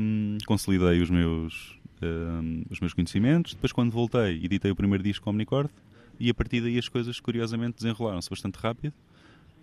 [0.00, 3.54] hum, consolidei os meus, hum, os meus conhecimentos.
[3.54, 5.70] Depois, quando voltei, editei o primeiro disco com Omnicord
[6.18, 8.94] e a partir daí as coisas, curiosamente, desenrolaram-se bastante rápido.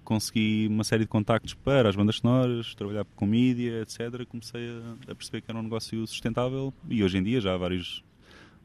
[0.04, 4.26] Consegui uma série de contactos para as bandas sonoras, trabalhar com mídia, etc.
[4.28, 4.70] Comecei
[5.08, 8.04] a, a perceber que era um negócio sustentável e hoje em dia, já há vários,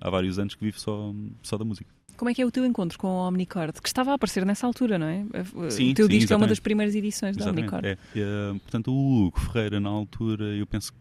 [0.00, 1.98] há vários anos que vivo só, só da música.
[2.18, 3.80] Como é que é o teu encontro com a Omnicord?
[3.80, 5.24] Que estava a aparecer nessa altura, não é?
[5.70, 6.48] Sim, o teu sim, disco é uma exatamente.
[6.48, 7.72] das primeiras edições da Exatamente.
[7.72, 7.86] Omnicord.
[7.86, 7.98] É.
[8.16, 10.98] Eh, portanto, o Hugo Ferreira, na altura, eu penso que.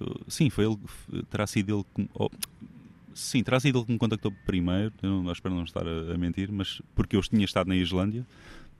[0.00, 0.76] eu- sim, foi ele.
[1.30, 2.10] Terá sido ele que.
[2.12, 2.28] oh,
[3.14, 4.92] sim, terá sido ele que me contactou primeiro.
[5.00, 8.26] Eu não, espero não estar a, a mentir, mas porque eu tinha estado na Islândia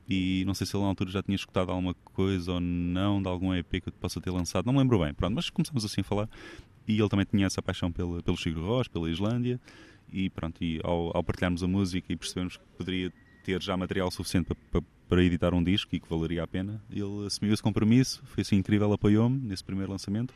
[0.09, 3.29] e não sei se ele na altura já tinha escutado alguma coisa ou não de
[3.29, 4.65] algum EP que eu possa ter lançado.
[4.65, 5.13] Não me lembro bem.
[5.13, 6.29] Pronto, mas começamos assim a falar.
[6.87, 9.61] E ele também tinha essa paixão pela, pelo Chico Ross, pela Islândia.
[10.11, 13.13] E pronto, e ao, ao partilharmos a música e percebermos que poderia
[13.45, 16.83] ter já material suficiente para, para, para editar um disco e que valeria a pena,
[16.91, 20.35] ele assumiu esse compromisso, foi assim incrível, apoiou-me nesse primeiro lançamento,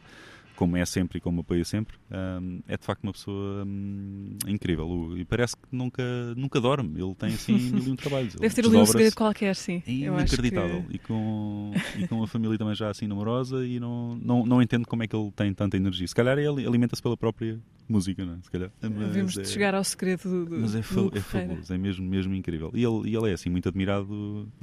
[0.63, 1.97] como é sempre e como apoia sempre.
[2.09, 6.03] Hum, é de facto uma pessoa hum, incrível e parece que nunca,
[6.37, 8.37] nunca dorme, ele tem assim mil e um trabalhos.
[8.37, 9.75] Deve ter ali um segredo qualquer, sim.
[9.75, 10.85] É acho que- inacreditável.
[10.89, 14.87] E, com, e com a família também já assim numerosa e não, não, não entendo
[14.87, 16.07] como é que ele tem tanta energia.
[16.07, 18.39] Se calhar ele alimenta-se pela própria música, não é?
[18.43, 18.71] Se calhar.
[18.81, 22.07] Mas Devemos de é- chegar ao segredo do, mas é, fa é fabuloso, é mesmo,
[22.07, 22.71] mesmo incrível.
[22.75, 24.07] E ele, ele é assim muito admirado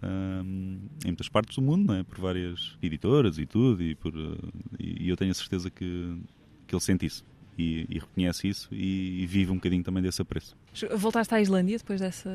[0.03, 2.03] hum, em muitas partes do mundo, não é?
[2.03, 4.37] por várias editoras e tudo, e, por, uh,
[4.79, 6.17] e, e eu tenho a certeza que,
[6.67, 7.23] que ele sente isso.
[7.59, 10.55] E, e reconhece isso e, e vive um bocadinho também desse apreço.
[10.95, 12.29] Voltaste à Islândia depois dessa,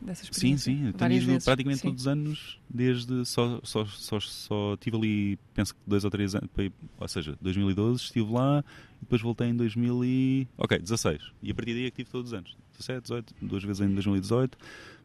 [0.00, 0.72] dessa Sim, experiência?
[0.72, 1.44] sim, eu tenho ido vezes.
[1.44, 1.88] praticamente sim.
[1.88, 6.34] todos os anos, desde só, só, só, só tive ali, penso que dois ou três
[6.34, 6.48] anos,
[6.98, 8.64] ou seja, 2012 estive lá,
[9.02, 10.48] depois voltei em 2000 e...
[10.56, 13.62] ok, 16, e a partir daí é que tive todos os anos, 17, 18, duas
[13.62, 14.56] vezes em 2018,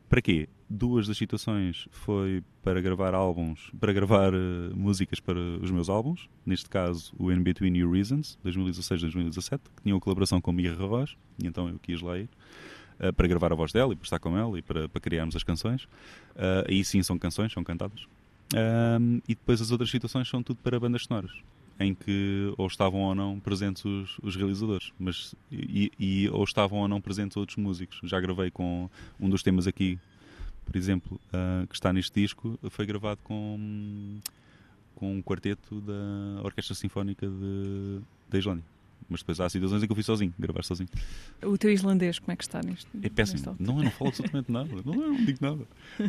[0.09, 0.47] para quê?
[0.69, 6.27] Duas das situações foi para gravar álbuns, para gravar eh, músicas para os meus álbuns,
[6.45, 11.15] neste caso o In Between New Reasons, 2016-2017, que tinha uma colaboração com Mia Ross,
[11.41, 12.29] e então eu quis lá ir
[12.99, 15.35] uh, para gravar a voz dela e para estar com ela e para, para criarmos
[15.35, 15.83] as canções.
[15.83, 18.07] Uh, aí sim são canções, são cantadas.
[19.27, 21.31] E depois as outras situações são tudo para bandas sonoras,
[21.79, 26.79] em que ou estavam ou não presentes os, os realizadores, mas e, e ou estavam
[26.79, 27.99] ou não presentes outros músicos.
[28.03, 29.99] Já gravei com um dos temas aqui,
[30.65, 34.19] por exemplo, uh, que está neste disco, foi gravado com
[34.95, 38.74] com um quarteto da Orquestra Sinfónica de, da Islândia.
[39.09, 40.89] Mas depois há situações em que eu fui sozinho, gravar sozinho.
[41.43, 42.89] O teu islandês, como é que está nisto?
[43.01, 43.55] É péssimo.
[43.59, 44.69] Não, eu não falo absolutamente nada.
[44.83, 45.67] Não, eu não digo nada.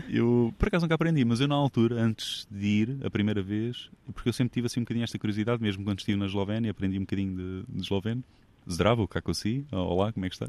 [0.09, 3.91] Eu, por acaso, nunca aprendi, mas eu, na altura, antes de ir, a primeira vez,
[4.15, 6.97] porque eu sempre tive assim um bocadinho esta curiosidade, mesmo quando estive na Eslovénia, aprendi
[6.97, 8.25] um bocadinho de, de esloveno.
[8.69, 10.49] Zdravo, kako si, olá, como é que está?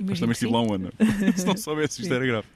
[0.00, 0.90] Mas também estive lá um ano.
[1.36, 2.46] Se não soubesse, isto era grave.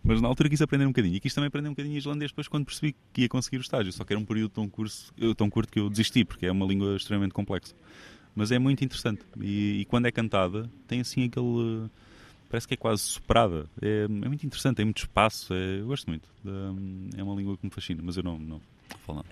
[0.00, 1.16] Mas na altura quis aprender um bocadinho.
[1.16, 3.92] E quis também aprender um bocadinho islandês depois quando percebi que ia conseguir o estágio.
[3.92, 6.64] Só que era um período tão, curso, tão curto que eu desisti, porque é uma
[6.64, 7.74] língua extremamente complexa.
[8.40, 9.20] Mas é muito interessante.
[9.38, 11.90] E, e quando é cantada, tem assim aquele.
[12.48, 13.66] Parece que é quase soprada.
[13.82, 15.52] É, é muito interessante, tem muito espaço.
[15.52, 16.26] É, eu gosto muito.
[17.18, 18.58] É uma língua que me fascina, mas eu não, não
[19.04, 19.28] falo nada.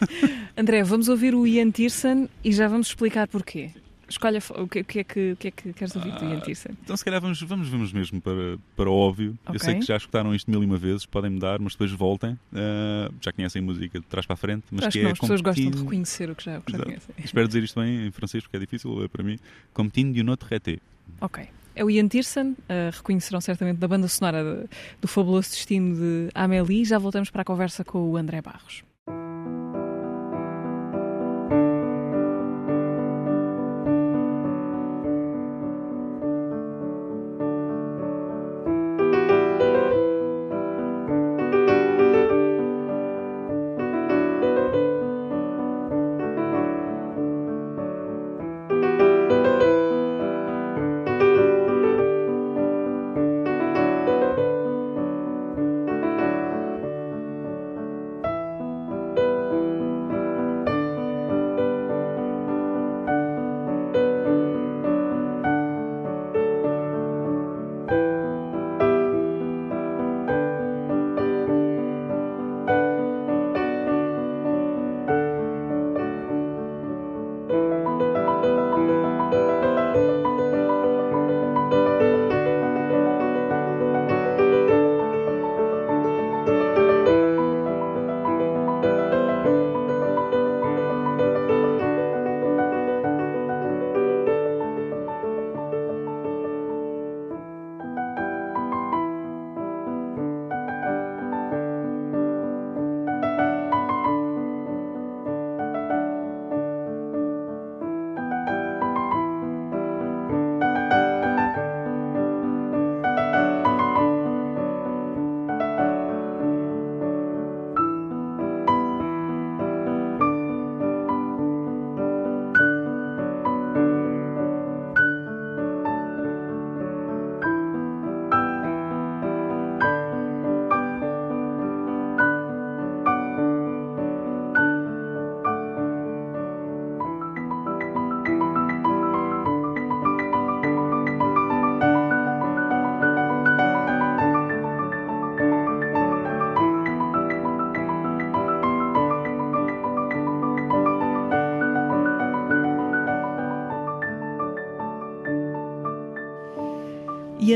[0.56, 3.70] André, vamos ouvir o Ian Tiersen e já vamos explicar porquê.
[4.08, 6.38] Escolha o que, o que é, que, o que é que queres ouvir do Ian
[6.38, 6.72] Ah, Tiersen.
[6.82, 9.38] Então, se calhar, vamos, vamos, vamos mesmo para, para o óbvio.
[9.44, 9.54] Ok.
[9.54, 12.38] Eu sei que já escutaram isto mil e uma vezes, podem mudar, mas depois voltem.
[12.54, 14.64] Ah, já conhecem a música de trás para a frente.
[14.70, 16.62] Mas Acho que que não, é as pessoas gostam de reconhecer o que já, o
[16.62, 17.14] que já conhecem.
[17.22, 19.38] Espero dizer isto bem em francês, porque é difícil é para mim.
[19.74, 20.78] Comptine de notre rété.
[21.20, 21.46] Ok.
[21.74, 22.56] É o Ian Tiersen, uh,
[22.92, 24.68] reconhecerão certamente da banda sonora de-
[25.00, 26.84] do fabuloso destino de Amélie.
[26.84, 28.82] Já voltamos para a conversa com o André Barros.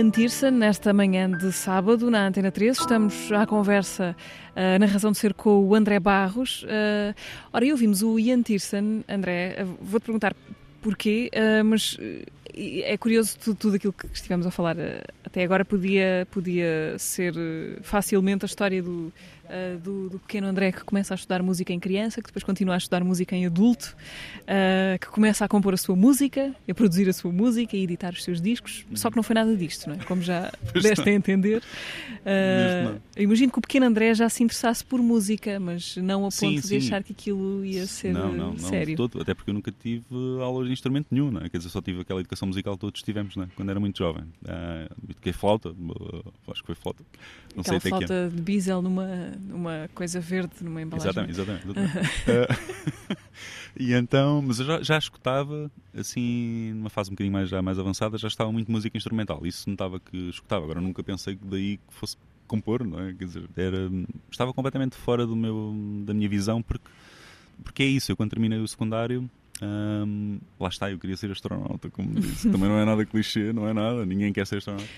[0.03, 4.17] Ian Tirson, nesta manhã de sábado, na Antena 3, estamos à conversa
[4.51, 6.65] uh, na razão de ser com o André Barros.
[6.65, 7.15] Uh,
[7.53, 10.35] ora, e ouvimos o Ian Tirson, André, uh, vou-te perguntar
[10.83, 11.31] porquê,
[11.65, 11.97] mas
[12.53, 14.77] é curioso tudo, tudo, aquilo que estivemos a falar
[15.25, 17.33] até agora podia, podia ser
[17.83, 19.13] facilmente a história do,
[19.53, 22.75] uh, do, do, pequeno André que começa a estudar música em criança, que depois continua
[22.75, 23.95] a estudar música em adulto,
[24.43, 28.13] uh, que começa a compor a sua música, a produzir a sua música e editar
[28.13, 28.85] os seus discos.
[28.95, 29.99] Só que não foi nada disto, não é?
[30.05, 31.63] Como já deste a entender.
[32.21, 36.33] Uh, imagino que o pequeno André já se interessasse por música, mas não a ponto
[36.33, 36.77] sim, de sim.
[36.79, 38.97] achar que aquilo ia ser não, não, sério.
[38.97, 40.05] Não, todo, até porque eu nunca tive
[40.41, 41.49] aulas de instrumento nenhum, não é?
[41.49, 43.49] Quer dizer, só tive aquela educação musical que todos tivemos, não é?
[43.55, 44.25] Quando era muito jovem.
[44.43, 45.75] Uh, toquei flauta,
[46.49, 47.05] acho que foi flauta.
[47.55, 51.11] Não Aquela sei até flauta que de bisel numa uma coisa verde numa embalagem.
[51.29, 51.69] Exatamente, exatamente.
[51.69, 52.53] exatamente.
[52.53, 53.17] uh,
[53.79, 57.79] e então, mas eu já, já, escutava, assim, numa fase um bocadinho mais, já mais
[57.79, 59.45] avançada, já estava muito música instrumental.
[59.47, 60.65] Isso notava que escutava.
[60.65, 62.17] Agora nunca pensei que daí que fosse
[62.47, 63.15] compor, não é?
[63.15, 63.91] Quer dizer, era,
[64.31, 65.75] estava completamente fora do meu,
[66.05, 66.85] da minha visão, porque,
[67.65, 68.13] porque é isso.
[68.13, 69.29] Eu quando terminei o secundário.
[70.59, 72.51] Lá está, eu queria ser astronauta, como disse.
[72.51, 74.89] Também não é nada clichê, não é nada, ninguém quer ser astronauta.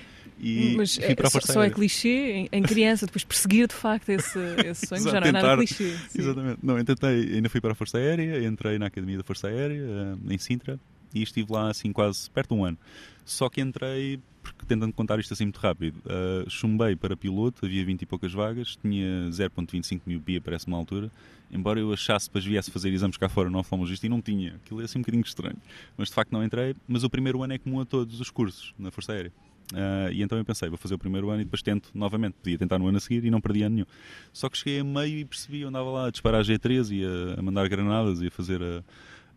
[0.41, 4.87] E Mas a Força só, é clichê em, criança, depois perseguir de facto esse, esse
[4.87, 5.97] sonho, já não é nada clichê.
[6.09, 6.21] Sim.
[6.21, 6.59] Exatamente.
[6.62, 9.81] Não, eu tentei, ainda fui para a Força Aérea, entrei na Academia da Força Aérea,
[9.81, 10.79] eh, em Sintra,
[11.15, 12.79] e estive lá assim quase perto de um ano.
[13.25, 17.85] Só que entrei, porque tentando contar isto assim muito rápido, uh, chumbei para piloto, havia
[17.85, 21.11] 20 e poucas vagas, tinha 0.25 mil pia, parece-me altura,
[21.51, 24.83] embora eu achasse que viesse fazer exames cá fora no oftalmologista e não tinha, aquilo
[24.83, 25.57] é assim um bocadinho estranho,
[25.97, 28.75] mas de facto não entrei, mas o primeiro ano é comum a todos os cursos
[28.79, 29.33] na Força Aérea.
[29.73, 32.35] Uh, e então eu pensei, vou fazer o primeiro ano e depois tento novamente.
[32.35, 33.87] Podia tentar no ano a seguir e não perdia nenhum.
[34.33, 37.05] Só que cheguei a meio e percebi, eu andava lá a disparar a G13 e
[37.05, 38.85] a, a mandar granadas e a fazer a,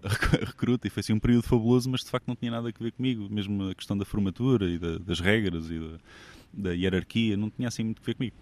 [0.04, 2.92] recruta e foi assim um período fabuloso, mas de facto não tinha nada a ver
[2.92, 3.28] comigo.
[3.30, 5.98] Mesmo a questão da formatura e da, das regras e da,
[6.54, 8.36] da, hierarquia não tinha assim muito a ver comigo.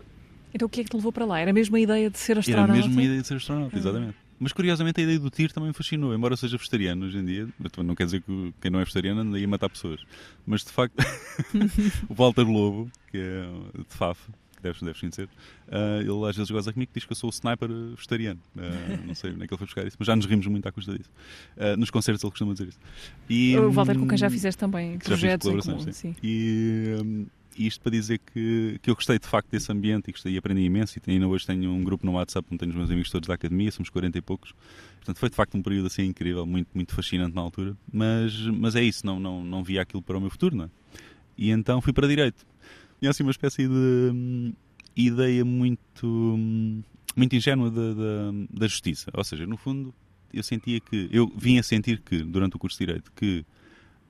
[0.54, 1.40] Então o que é que te levou para lá?
[1.40, 2.72] Era a ideia de ser astronauta?
[2.72, 3.80] Era mesmo a ideia de ser astronauta, ah.
[3.80, 4.16] exatamente.
[4.38, 7.48] Mas curiosamente a ideia do tiro também me fascinou, embora seja vegetariano hoje em dia.
[7.78, 10.02] Não quer dizer que quem não é vegetariano anda a matar pessoas.
[10.46, 10.96] Mas de facto,
[12.10, 13.48] o Walter Lobo, que é
[13.78, 14.20] de Faf,
[14.66, 17.34] deves, deves conhecer, uh, ele às vezes goza comigo que diz que eu sou o
[17.34, 18.40] sniper vegetariano.
[18.56, 20.68] Uh, não sei onde é que ele foi buscar isso, mas já nos rimos muito
[20.68, 21.10] à custa disso.
[21.58, 22.80] Uh, nos concertos ele costuma dizer isso.
[23.30, 25.80] E, o Walter, com quem já fizeste também projetos em comum.
[25.80, 25.92] Sim.
[25.92, 26.16] sim.
[26.24, 27.26] E, um,
[27.58, 30.62] isto para dizer que, que eu gostei de facto desse ambiente e, gostei, e aprendi
[30.62, 31.00] imenso.
[31.00, 33.34] E ainda hoje tenho um grupo no WhatsApp onde tenho os meus amigos todos da
[33.34, 34.54] academia, somos 40 e poucos.
[34.98, 37.76] Portanto, foi de facto um período assim incrível, muito, muito fascinante na altura.
[37.92, 40.70] Mas, mas é isso, não, não, não via aquilo para o meu futuro, não é?
[41.38, 42.46] E então fui para Direito.
[43.00, 44.54] Tinha assim uma espécie de hum,
[44.96, 46.82] ideia muito, hum,
[47.16, 49.12] muito ingênua da, da, da justiça.
[49.14, 49.94] Ou seja, no fundo,
[50.34, 51.10] eu sentia que.
[51.12, 53.46] Eu vinha a sentir que, durante o curso de Direito, que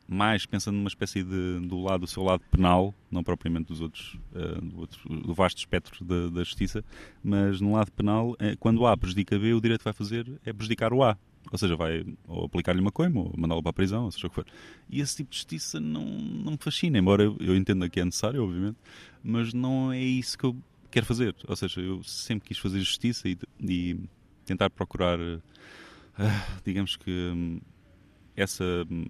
[0.07, 4.17] mais pensando numa espécie de do lado do seu lado penal, não propriamente dos outros,
[4.33, 6.83] uh, do, outro, do vasto espectro da, da, justiça,
[7.23, 10.93] mas no lado penal, é, quando A prejudica B, o direito vai fazer é prejudicar
[10.93, 11.17] o A.
[11.51, 14.29] Ou seja, vai ou aplicar-lhe uma coima ou mandá-lo para a prisão, ou seja o
[14.29, 14.45] que for.
[14.89, 18.05] E esse tipo de justiça não, não me fascina, embora eu, eu entenda que é
[18.05, 18.77] necessário, obviamente,
[19.23, 20.55] mas não é isso que eu
[20.89, 21.35] quero fazer.
[21.47, 23.99] Ou seja, eu sempre quis fazer justiça e, e
[24.45, 25.41] tentar procurar, uh,
[26.65, 27.11] digamos que.
[27.11, 27.59] Um,
[28.35, 28.63] essa,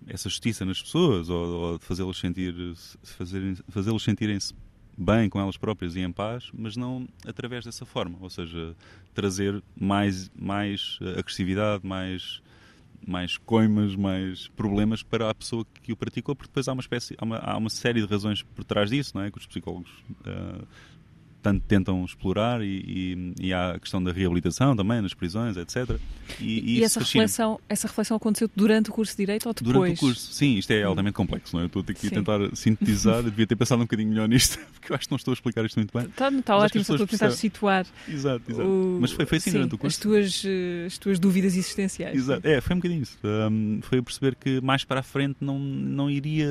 [0.08, 2.54] essa justiça nas pessoas ou, ou fazê-las sentir,
[3.02, 4.54] fazer, fazê-las sentirem-se
[4.98, 8.76] bem com elas próprias e em paz, mas não através dessa forma, ou seja,
[9.14, 12.42] trazer mais, mais agressividade, mais,
[13.06, 17.16] mais coimas, mais problemas para a pessoa que o praticou, porque depois há uma espécie,
[17.18, 19.32] há uma, há uma série de razões por trás disso, não é?
[19.32, 19.92] Que os psicólogos
[20.22, 20.68] uh,
[21.46, 26.00] tanto tentam explorar e, e, e, há a questão da reabilitação também nas prisões, etc.
[26.40, 29.74] E, e essa, reflexão, essa reflexão aconteceu durante o curso de Direito ou depois?
[29.76, 31.66] Durante o curso, sim, isto é altamente complexo, não é?
[31.66, 34.96] Eu estou aqui a tentar sintetizar, devia ter pensado um bocadinho melhor nisto, porque eu
[34.96, 36.08] acho que não estou a explicar isto muito bem.
[36.08, 37.86] Está, está ótimo, só estou a tentar situar.
[38.10, 38.68] Exato, exato.
[38.68, 38.98] O...
[39.00, 39.96] Mas foi, foi assim sim, durante o curso.
[39.96, 42.18] As tuas, eh, as tuas dúvidas existenciais.
[42.18, 43.20] Exato, é, foi um bocadinho isso.
[43.24, 46.50] Um, foi a perceber que mais para a frente não, não iria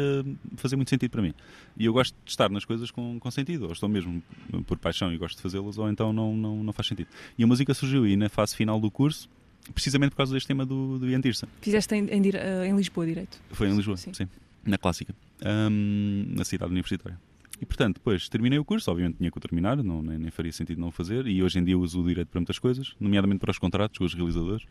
[0.57, 1.35] fazer muito sentido para mim.
[1.77, 4.23] E eu gosto de estar nas coisas com, com sentido, ou estou mesmo
[4.67, 7.09] por paixão e gosto de fazê-lo ou então não, não, não faz sentido.
[7.37, 9.29] E a música surgiu aí na fase final do curso,
[9.73, 11.47] precisamente por causa deste tema do, do Ian Tirson.
[11.61, 13.41] Fizeste em, em, eh, em, Lisboa, direito?
[13.51, 14.29] Foi em Lisboa, sim, sim
[14.67, 15.15] na clássica,
[15.71, 17.19] um, na cidade universitária.
[17.61, 20.53] E portanto, depois terminei o curso, obviamente tinha que o terminar, não, nem, nem, faria
[20.53, 23.51] sentido não fazer, e hoje em dia uso o direito para muitas coisas, nomeadamente para
[23.51, 24.67] os contratos com os realizadores,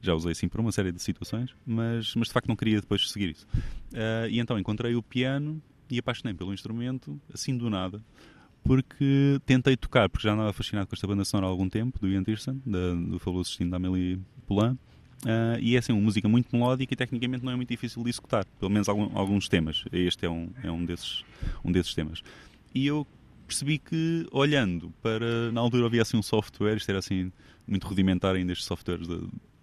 [0.00, 3.10] já usei assim para uma série de situações, mas, mas de facto não queria depois
[3.10, 3.46] seguir isso.
[3.92, 5.60] Uh, e então encontrei o piano
[5.90, 8.02] e apaixonei pelo instrumento, assim do nada,
[8.62, 12.08] porque tentei tocar, porque já andava fascinado com esta banda sonora há algum tempo, do
[12.08, 14.78] Ian Tirson, da, do fabuloso destino da Amélie Poulain,
[15.26, 18.10] ah, e é assim, uma música muito melódica e tecnicamente não é muito difícil de
[18.10, 19.84] executar, pelo menos algum- alguns temas.
[19.90, 21.24] Este é um, é um, desses,
[21.64, 22.22] um desses temas.
[22.74, 23.06] E eu
[23.46, 25.50] percebi que, olhando para.
[25.50, 27.32] Na altura havia assim um software, isto era assim
[27.66, 29.18] muito rudimentar ainda estes softwares de,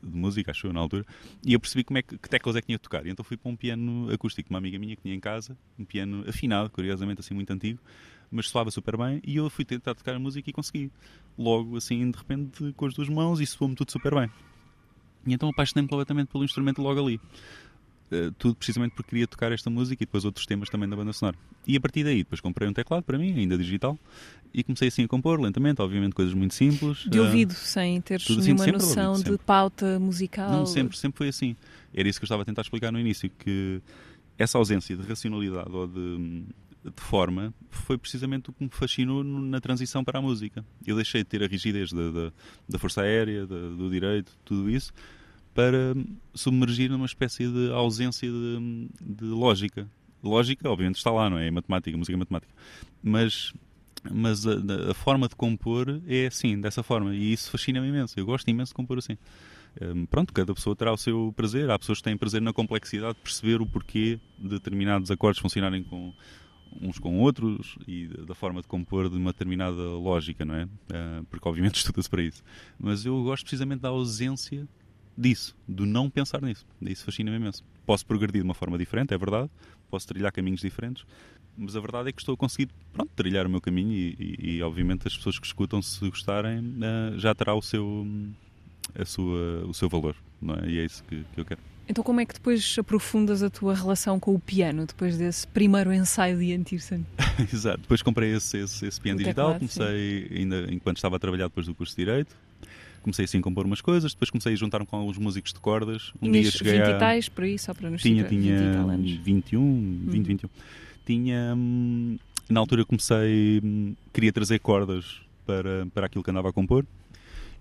[0.10, 1.06] de música, acho eu, na altura,
[1.45, 3.06] e eu percebi como é que, que teclas é que tinha que tocar.
[3.06, 5.58] E então fui para um piano acústico, de uma amiga minha que tinha em casa,
[5.78, 7.80] um piano afinado, curiosamente assim muito antigo,
[8.32, 10.91] mas soava super bem, e eu fui tentar tocar a música e consegui.
[11.38, 14.30] Logo, assim, de repente, com as duas mãos, e soou-me tudo super bem.
[15.26, 17.20] E então apaixonei-me completamente pelo instrumento logo ali.
[18.28, 21.11] Uh, tudo precisamente porque queria tocar esta música e depois outros temas também da banda
[21.13, 21.38] sonora.
[21.68, 23.97] E a partir daí, depois comprei um teclado para mim, ainda digital,
[24.53, 26.99] e comecei assim a compor lentamente, obviamente coisas muito simples.
[27.09, 30.49] De Uh, ouvido, sem teres assim, nenhuma noção ouvido, de pauta musical.
[30.51, 31.55] Não, sempre, sempre foi assim.
[31.93, 33.82] Era isso que eu estava a tentar explicar no início, que
[34.38, 36.43] essa ausência de racionalidade ou de,
[36.84, 40.63] de forma foi precisamente o que me fascinou no- na transição para a música.
[40.86, 42.32] Eu deixei de ter a rigidez da, da,
[42.70, 44.93] da força aérea, da- do direito, tudo isso,
[45.56, 45.95] para
[46.34, 49.89] submergir numa espécie de ausência de, de lógica.
[50.22, 51.47] Lógica, obviamente, está lá, não é?
[51.47, 52.53] É matemática, música é matemática.
[53.01, 53.53] Mas,
[54.12, 54.58] mas a,
[54.91, 57.16] a forma de compor é assim, dessa forma.
[57.16, 58.20] E isso fascina-me imenso.
[58.20, 59.18] Eu gosto imenso de compor assim.
[59.82, 61.70] Hum, pronto, cada pessoa terá o seu prazer.
[61.70, 65.84] Há pessoas que têm prazer na complexidade de perceber o porquê de determinados acordes funcionarem
[65.84, 66.14] com
[66.82, 70.68] uns com outros e da forma de compor de uma determinada lógica, não é?
[70.91, 72.43] Ah, porque obviamente estuda-se para isso.
[72.78, 74.68] Mas eu gosto precisamente da ausência
[75.18, 76.66] disso, do não pensar nisso.
[76.82, 77.63] Isso fascina-me imenso.
[77.86, 79.49] Posso progredir de uma forma diferente, é verdade.
[79.89, 81.05] Posso trilhar caminhos diferentes.
[81.57, 84.55] Mas a verdade é que estou a conseguir pronto, trilhar o meu caminho e, e-
[84.57, 88.05] e, obviamente as pessoas que escutam, se gostarem, ah, já terá o seu,
[88.97, 90.16] a sua, o seu valor.
[90.41, 90.70] Não é?
[90.70, 91.61] E é isso que, que eu quero.
[91.88, 95.93] Então como é que depois aprofundas a tua relação com o piano, depois desse primeiro
[95.93, 97.05] ensaio de Ian Tiersen?
[97.53, 97.82] Exato.
[97.82, 101.45] Depois comprei esse, esse, esse piano O digital, teclado, comecei, ainda enquanto estava a trabalhar
[101.47, 102.36] depois do curso de Direito,
[103.06, 106.12] comecei assim a compor umas coisas, depois comecei a juntar-me com alguns músicos de cordas.
[106.22, 106.89] Um dia Tinhas cheguei 20 a...
[106.91, 109.12] e tais, por aí, só para nos Tinha, 20 tinha tal anos.
[109.12, 110.49] 21, 20, 21.
[111.06, 111.53] Tinha.
[111.56, 112.18] hum,
[112.49, 113.62] Na altura comecei.
[113.64, 116.86] hum, Queria trazer cordas para, para aquilo que andava a compor.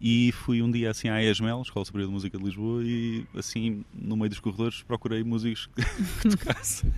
[0.00, 3.84] E fui um dia assim à ESMEL, Escola Superior de Música de Lisboa, e assim,
[3.94, 5.68] no meio dos corredores, procurei músicos
[6.20, 6.92] que tocassem.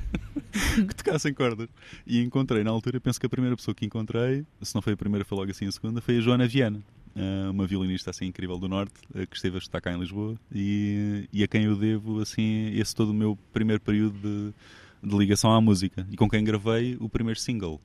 [0.89, 1.69] que tocassem cordas.
[2.07, 4.97] E encontrei, na altura, penso que a primeira pessoa que encontrei, se não foi a
[4.97, 6.83] primeira, foi logo assim a segunda, foi a Joana Viana.
[7.17, 10.39] Ah, Uma violinista assim incrível do Norte, ah, que esteve a estar cá em Lisboa
[10.53, 15.17] e, e a quem eu devo assim esse todo o meu primeiro período de, de
[15.19, 17.81] ligação à música e com quem gravei o primeiro single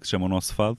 [0.00, 0.78] que se chama O Nosso Fado.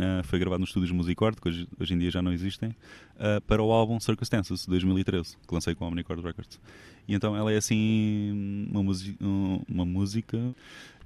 [0.00, 2.74] Ah, foi gravado nos estúdios Musicord, que hoje, hoje em dia já não existem,
[3.18, 6.60] ah, para o álbum Circumstances, de 2013, que lancei com a Omnicord Records.
[7.08, 8.80] E então ela é assim uma,
[9.20, 10.38] um- uma música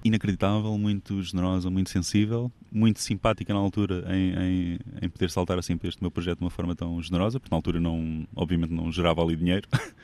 [0.05, 5.79] inacreditável, muito generosa, muito sensível, muito simpática na altura em, em, em poder saltar assim
[5.79, 8.93] para este meu projeto de uma forma tão generosa, porque na altura não, obviamente não
[8.93, 9.67] gerava ali dinheiro.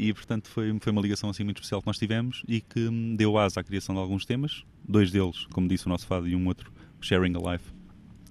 [0.00, 3.36] E portanto foi, foi uma ligação assim muito especial que nós tivemos e que deu
[3.36, 6.46] asa à criação de alguns temas, dois deles, como disse o nosso fado, e um
[6.46, 7.72] outro, Sharing a Life,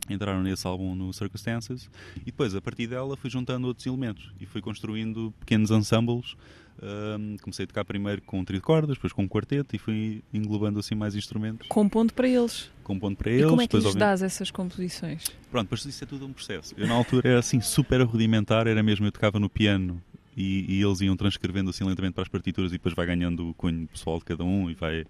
[0.09, 1.89] entraram nesse álbum no Circumstances
[2.21, 6.37] e depois a partir dela fui juntando outros elementos e fui construindo pequenos ensembles
[6.81, 9.79] Ahm, comecei a tocar primeiro com um trio de cordas depois com um quarteto e
[9.79, 12.69] fui englobando assim mais instrumentos Compondo para eles.
[12.83, 15.23] compondo para e eles como é que lhes obviamente- dás essas composições?
[15.49, 16.75] Pronto, depois isso é tudo um processo.
[16.77, 20.01] Eu na altura era assim super rudimentar, era mesmo, eu tocava no piano
[20.35, 23.53] e, e eles iam transcrevendo assim lentamente para as partituras e depois vai ganhando o
[23.55, 25.03] cunho pessoal de cada um e vai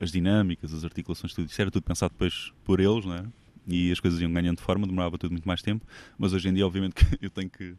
[0.00, 1.48] as dinâmicas, as articulações, tudo.
[1.48, 3.24] Isso era tudo pensado depois por eles, não é?
[3.68, 5.86] E as coisas iam ganhando forma, demorava tudo muito mais tempo,
[6.18, 7.74] mas hoje em dia, obviamente, que eu tenho que,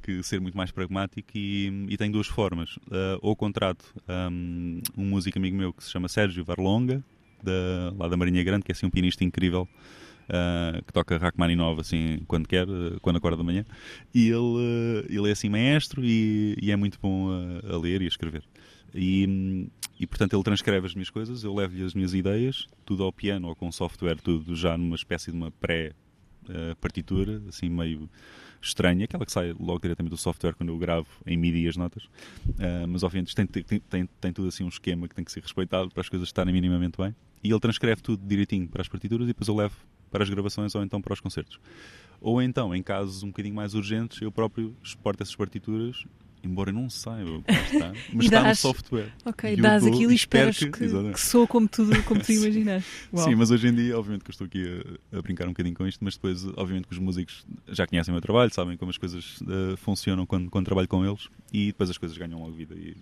[0.00, 2.78] que ser muito mais pragmático e, e tenho duas formas.
[2.90, 3.84] Ah, ou contrato
[4.30, 7.04] um, um músico amigo meu que se chama Sérgio Varlonga,
[7.42, 9.68] da, lá da Marinha Grande, que é assim um pianista incrível,
[10.28, 13.64] uh, que toca Rachmaninoff assim quando quer, uh, quando acorda de manhã.
[14.14, 18.02] E ele, uh, ele é assim maestro e, e é muito bom a, a ler
[18.02, 18.44] e a escrever.
[18.94, 23.12] E, e portanto ele transcreve as minhas coisas, eu levo-lhe as minhas ideias, tudo ao
[23.12, 28.08] piano ou com software, tudo já numa espécie de uma pré-partitura, assim meio
[28.60, 32.04] estranha, aquela que sai logo diretamente do software quando eu gravo em MIDI as notas.
[32.04, 35.40] Uh, mas obviamente tem, tem, tem, tem tudo assim um esquema que tem que ser
[35.40, 37.14] respeitado para as coisas estarem minimamente bem.
[37.42, 39.74] E ele transcreve tudo direitinho para as partituras e depois eu levo
[40.10, 41.58] para as gravações ou então para os concertos.
[42.20, 46.04] Ou então, em casos um bocadinho mais urgentes, eu próprio exporto essas partituras,
[46.42, 49.12] embora eu não saiba que está, mas E está no software.
[49.24, 52.20] Ok, E eu dás dou aquilo e espero esperas que, que soa como tu, como
[52.22, 52.84] tu imaginas.
[53.14, 54.64] Sim, mas hoje em dia, obviamente que eu estou aqui
[55.12, 58.12] a, a brincar um bocadinho com isto, mas depois, obviamente que os músicos já conhecem
[58.12, 61.66] o meu trabalho, sabem como as coisas eh, funcionam quando, quando trabalho com eles e
[61.68, 62.96] depois as coisas ganham logo vida e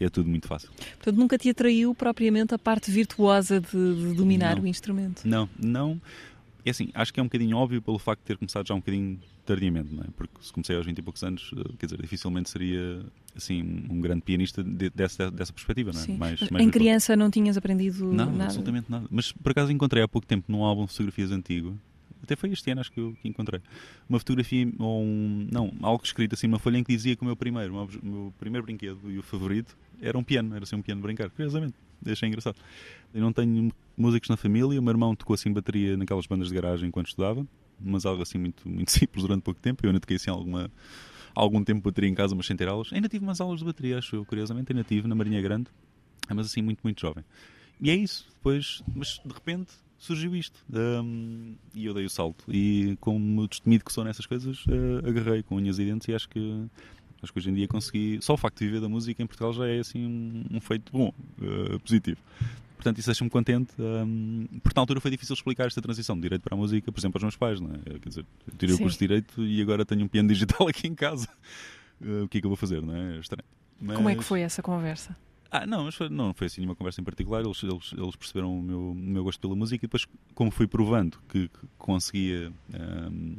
[0.00, 0.70] é tudo muito fácil.
[0.96, 4.64] Portanto, nunca te atraiu propriamente a parte virtuosa de, de dominar Não.
[4.64, 5.26] o instrumento.
[5.26, 6.00] Não, não.
[6.64, 8.78] é assim, acho que é um bocadinho óbvio pelo facto de ter começado já um
[8.78, 10.06] bocadinho tardiamente, não é?
[10.16, 13.04] Porque se comecei aos 20 e poucos anos, eh, quer dizer, dificilmente seria
[13.36, 16.04] assim um grande pianista de- dessa, dessa perspectiva, não é?
[16.04, 16.16] Sim.
[16.16, 18.44] Mais- mais em criança não tinhas aprendido Não, nada?
[18.44, 19.06] absolutamente nada.
[19.10, 21.76] Mas por acaso encontrei há pouco tempo num álbum de fotografias antigo,
[22.22, 23.60] até foi este ano acho que eu que encontrei,
[24.08, 27.24] uma fotografia, ou um, não, algo escrito assim numa folha em que dizia que o
[27.26, 30.62] meu primeiro, o meu- o meu primeiro brinquedo e o favorito era um piano, era
[30.64, 31.74] assim um piano de brincar, curiosamente.
[32.06, 32.56] Achei engraçado.
[33.14, 36.54] Eu não tenho músicos na família, o meu irmão tocou assim bateria naquelas bandas de
[36.54, 37.46] garagem enquanto estudava,
[37.80, 39.84] mas algo assim muito, muito simples durante pouco tempo.
[39.84, 40.70] Eu ainda toquei assim alguma,
[41.34, 42.92] algum tempo bateria em casa, mas sem ter aulas.
[42.92, 45.68] Ainda tive umas aulas de bateria, acho eu, curiosamente, ainda tive na Marinha Grande,
[46.34, 47.24] mas assim muito, muito jovem.
[47.80, 48.26] E é isso.
[48.34, 50.64] Depois, mas de repente surgiu isto.
[50.72, 52.44] Hum, e eu dei o salto.
[52.48, 56.28] E como destemido que sou nessas coisas, eh, agarrei com unhas e dentes e acho
[56.28, 56.66] que.
[57.22, 58.18] Acho que hoje em dia consegui.
[58.20, 60.92] Só o facto de viver da música em Portugal já é assim um, um feito
[60.92, 61.10] bom,
[61.40, 62.20] eh, positivo.
[62.84, 63.72] Portanto, isso deixa-me contente.
[63.78, 67.00] hum, porque na altura foi difícil explicar esta transição de direito para a música, por
[67.00, 67.58] exemplo, aos meus pais.
[67.58, 67.98] Não é?
[67.98, 68.82] Quer dizer, eu tirei o Sim.
[68.82, 71.26] curso de direito e agora tenho um piano digital aqui em casa.
[72.02, 72.82] Eh, o que é que eu vou fazer?
[72.82, 73.16] Não é?
[73.16, 73.44] É estranho.
[73.78, 75.16] Como é que Mas- foi essa conversa?
[75.50, 77.42] ah, não, mas foi, não foi assim nenhuma conversa em particular.
[77.42, 80.66] Eles, eles, eles perceberam o meu, o meu gosto pela música e depois, como fui
[80.66, 83.36] provando que, que conseguia ahm,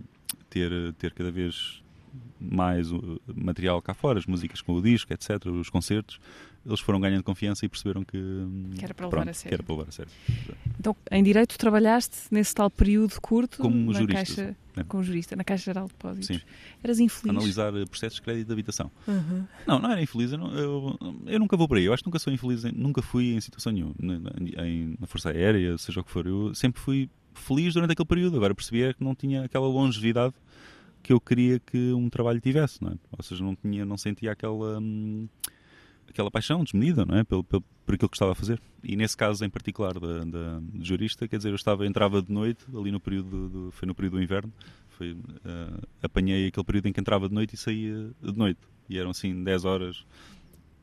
[0.50, 1.84] ter, ter cada vez
[2.40, 6.20] mais uh, material cá fora, as músicas com o disco, etc., os concertos,
[6.66, 8.18] eles foram ganhando confiança e perceberam que,
[8.76, 9.50] Que era para levar pronto, a sério.
[9.50, 10.12] que era para levar a sério.
[10.80, 14.84] Então, em Direito, trabalhaste nesse tal período curto Como na jurista, Caixa, né?
[14.88, 16.28] como jurista, na Caixa Geral de Depósitos.
[16.28, 16.42] Sim.
[16.84, 17.30] Eras infeliz.
[17.38, 18.92] Analisar processos de crédito de habitação.
[19.08, 19.46] Uhum.
[19.68, 20.32] Não, não era infeliz.
[20.32, 21.86] Eu, não- eu, eu nunca vou por aí.
[21.86, 22.66] Eu acho que nunca sou infeliz.
[22.66, 23.94] em- nunca fui em situação nenhuma.
[24.00, 26.26] Na, na- em- na Força Aérea, seja o que for.
[26.26, 28.38] Eu sempre fui feliz durante aquele período.
[28.38, 30.34] Agora percebia que não tinha aquela longevidade
[31.06, 32.82] que eu queria que um trabalho tivesse.
[32.82, 32.96] Não é?
[33.12, 35.30] Ou seja, não, tinha, não sentia aquela, hum,
[36.10, 37.24] aquela paixão desmedida não é?
[37.24, 38.60] pelo, pelo, por aquilo que estava a fazer.
[38.84, 42.66] E nesse caso em particular da, da jurista, quer dizer, eu estava, entrava de noite,
[42.76, 44.52] ali no período, do, foi no período do inverno,
[44.90, 48.62] foi, eh, apanhei aquele período em que entrava de noite e saía de noite.
[48.90, 50.06] E eram assim 10 horas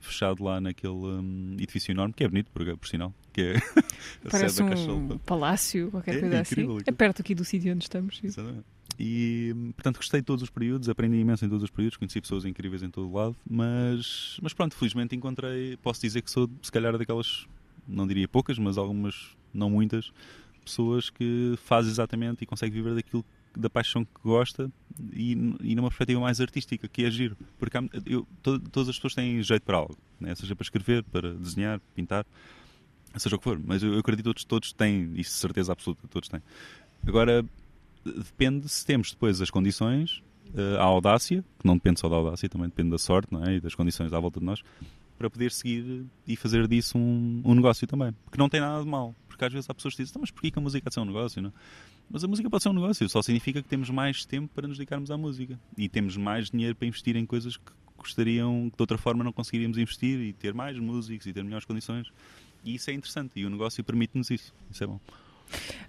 [0.03, 3.57] fechado lá naquele hum, edifício enorme, que é bonito, por, por sinal, que é
[4.27, 6.79] a Parece um palácio, qualquer É coisa incrível assim.
[6.79, 6.97] É aquilo.
[6.97, 8.19] perto aqui do sítio onde estamos.
[8.19, 8.27] sim.
[8.27, 8.65] Exatamente.
[8.99, 12.45] E, portanto, gostei de todos os períodos, aprendi imenso em todos os períodos, conheci pessoas
[12.45, 16.71] incríveis em todo o lado, mas, mas pronto, felizmente encontrei, posso dizer que sou, se
[16.71, 17.47] calhar, daquelas,
[17.89, 20.13] não diria poucas, mas algumas, não muitas,
[20.65, 23.25] pessoas que faz exatamente e consegue viver daquilo
[23.59, 24.71] da paixão que gosta
[25.13, 25.33] e,
[25.63, 27.37] e numa perspectiva mais artística, que é giro.
[27.59, 30.35] Porque há- eu, to- todas as pessoas têm jeito para algo, né?
[30.35, 32.27] seja para escrever, para desenhar, pintar,
[33.17, 33.61] seja o que for.
[33.65, 36.43] Mas eu, eu acredito que todos, todos têm, isso de certeza absoluta, todos têm.
[37.07, 37.45] Agora,
[38.05, 40.23] depende se temos depois as condições,
[40.55, 43.57] eh, a audácia, que não depende só da audácia, também depende da sorte não é?
[43.57, 44.63] e das condições à volta de nós,
[45.23, 48.13] para poder seguir e fazer disso um, um negócio também.
[48.25, 49.15] Porque não tem nada de mal.
[49.29, 50.95] Porque às vezes há pessoas que dizem, "Então, mas porquê que a música há de
[50.95, 51.41] ser um negócio?
[51.41, 51.51] Não?
[51.51, 51.53] é?"
[52.11, 54.77] Mas a música pode ser um negócio, só significa que temos mais tempo para nos
[54.77, 58.83] dedicarmos à música e temos mais dinheiro para investir em coisas que gostariam, que de
[58.83, 62.09] outra forma não conseguiríamos investir e ter mais músicos e ter melhores condições.
[62.65, 64.53] E isso é interessante e o negócio permite-nos isso.
[64.71, 65.01] Isso é bom.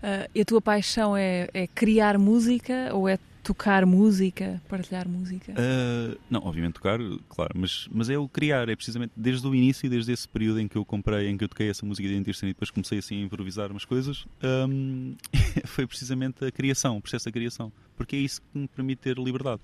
[0.01, 5.51] Ah, e a tua paixão é, é criar música ou é tocar música, partilhar música?
[5.51, 9.89] Uh, não, obviamente tocar, claro, mas, mas é o criar, é precisamente desde o início,
[9.89, 12.45] desde esse período em que eu comprei, em que eu toquei essa música de Anderson
[12.45, 14.25] e depois comecei assim a improvisar umas coisas,
[14.69, 15.15] um,
[15.65, 19.17] foi precisamente a criação, o processo da criação, porque é isso que me permite ter
[19.17, 19.61] liberdade.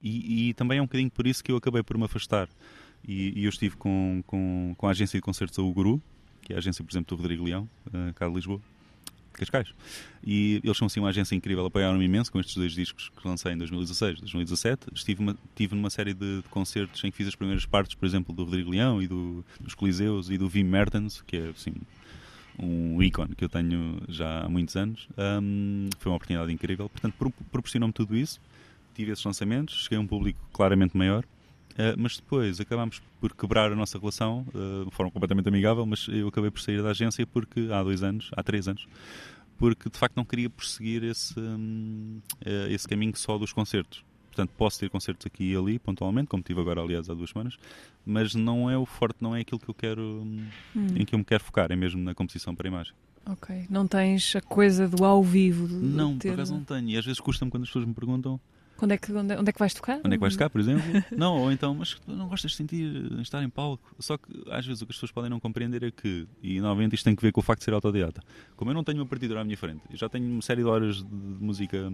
[0.00, 2.48] E, e também é um bocadinho por isso que eu acabei por me afastar.
[3.06, 6.00] E, e eu estive com, com, com a agência de concertos a Uguru,
[6.40, 8.60] que é a agência, por exemplo, do Rodrigo Leão, uh, cá de Lisboa.
[9.32, 9.68] De Cascais.
[10.24, 13.52] E eles são assim uma agência incrível, apoiaram-me imenso com estes dois discos que lancei
[13.52, 14.86] em 2016, 2017.
[14.94, 18.06] Estive uma, tive numa série de, de concertos em que fiz as primeiras partes, por
[18.06, 21.74] exemplo, do Rodrigo Leão e do, dos Coliseus e do Wim Mertens, que é assim
[22.58, 25.08] um ícone que eu tenho já há muitos anos.
[25.16, 26.88] Um, foi uma oportunidade incrível.
[26.88, 28.40] Portanto, pro, proporcionou-me tudo isso.
[28.94, 31.24] Tive esses lançamentos, cheguei a um público claramente maior.
[31.72, 36.06] Uh, mas depois acabámos por quebrar a nossa relação uh, de forma completamente amigável, mas
[36.08, 38.86] eu acabei por sair da agência porque há dois anos, há três anos,
[39.56, 44.04] porque de facto não queria prosseguir esse, um, uh, esse caminho só dos concertos.
[44.26, 47.58] Portanto, posso ter concertos aqui e ali, pontualmente, como tive agora, aliás, há duas semanas,
[48.04, 50.86] mas não é o forte, não é aquilo que eu quero, um, Hum.
[50.96, 52.94] em que eu me quero focar, é mesmo na composição para a imagem.
[53.26, 53.66] Ok.
[53.70, 55.68] Não tens a coisa do ao vivo?
[55.68, 56.28] Não, ter...
[56.28, 58.40] por acaso não tenho, e às vezes custa-me quando as pessoas me perguntam
[58.82, 60.00] Quando é, que, onde, onde é que vais tocar?
[60.04, 60.82] Onde é que vais tocar, por exemplo?
[61.16, 63.94] não, ou então, mas tu não gostas de sentir estar em palco?
[64.00, 66.96] Só que às vezes o que as pessoas podem não compreender é que, e novamente
[66.96, 68.20] isto tem que ver com o facto de ser autodidata,
[68.56, 70.68] como eu não tenho uma partidura à minha frente, eu já tenho uma série de
[70.68, 71.92] horas de, de música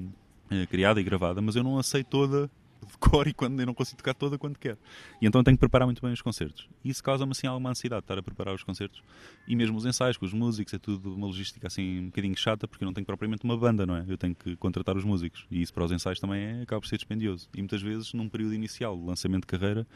[0.51, 2.51] eh, criada e gravada, mas eu não a sei toda
[2.86, 4.78] de cor e quando eu não consigo tocar toda quando quero.
[5.20, 6.68] E então tenho que preparar muito bem os concertos.
[6.84, 9.02] E isso causa-me assim alguma ansiedade, estar a preparar os concertos.
[9.46, 12.68] E mesmo os ensaios com os músicos, é tudo uma logística assim um bocadinho chata,
[12.68, 14.04] porque eu não tenho propriamente uma banda, não é?
[14.08, 15.46] Eu tenho que contratar os músicos.
[15.50, 17.48] E isso para os ensaios também é, acaba por ser dispendioso.
[17.54, 19.86] E muitas vezes, num período inicial de lançamento de carreira,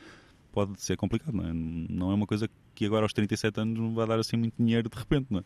[0.53, 1.53] pode ser complicado, não é?
[1.53, 4.89] Não é uma coisa que agora aos 37 anos me vai dar assim muito dinheiro
[4.89, 5.45] de repente, não é?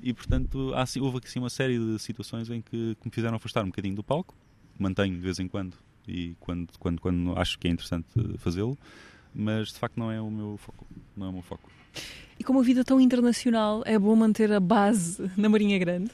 [0.00, 3.10] E portanto, há, assim, houve aqui assim, uma série de situações em que, que me
[3.10, 4.34] fizeram afastar um bocadinho do palco,
[4.78, 5.76] mantenho de vez em quando
[6.06, 8.06] e quando, quando, quando acho que é interessante
[8.38, 8.76] fazê-lo,
[9.34, 10.86] mas de facto não é o meu foco.
[11.16, 11.70] Não é o meu foco.
[12.38, 16.10] E com uma vida tão internacional, é bom manter a base na Marinha Grande?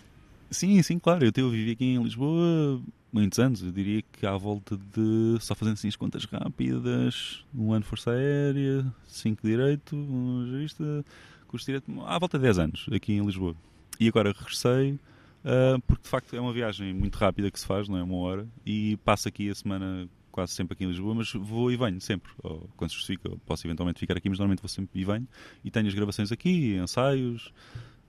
[0.51, 1.24] Sim, sim, claro.
[1.24, 2.80] Eu, eu vivi aqui em Lisboa
[3.12, 3.62] muitos anos.
[3.62, 8.12] Eu diria que à volta de, só fazendo assim as contas rápidas, um ano Força
[8.12, 11.05] Aérea, cinco Direito, um jurista,
[11.49, 13.55] curso Direito, à volta de 10 anos aqui em Lisboa.
[14.01, 14.99] E agora regressei,
[15.45, 18.03] uh, porque de facto é uma viagem muito rápida que se faz, não é?
[18.03, 21.76] Uma hora, e passo aqui a semana quase sempre aqui em Lisboa, mas vou e
[21.76, 22.32] venho sempre.
[22.43, 25.28] Ou, quando se justifica, posso eventualmente ficar aqui, mas normalmente vou sempre e venho.
[25.62, 27.53] E tenho as gravações aqui, ensaios,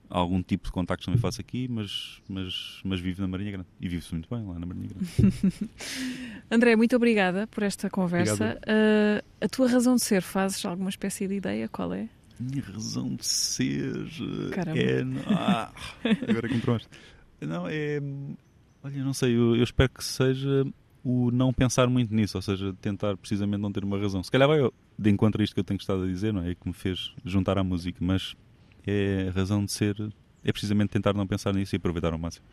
[0.08, 3.68] algum tipo de contactos também faço aqui, mas, mas, mas vivo na Marinha Grande.
[3.80, 5.70] E vivo-se muito bem lá na Marinha Grande.
[6.50, 8.58] André, muito obrigada por esta conversa.
[8.62, 11.68] Uh, a tua razão de ser, fazes alguma espécie de ideia?
[11.68, 12.08] Qual é?
[12.38, 14.06] Minha razão de ser
[14.52, 14.78] Caramba.
[14.78, 15.02] é.
[15.26, 15.72] Ah,
[16.28, 16.60] agora me
[17.46, 18.00] Não, é.
[18.82, 20.66] Olha, não sei, eu, eu, espero que seja
[21.02, 24.22] o não pensar muito nisso, ou seja, tentar precisamente não ter uma razão.
[24.22, 24.58] Se calhar vai
[24.98, 26.54] de encontro a isto que eu tenho estado a dizer, não é?
[26.54, 28.34] Que me fez juntar à música, mas
[28.86, 29.96] é a razão de ser,
[30.42, 32.44] é precisamente tentar não pensar nisso e aproveitar ao máximo.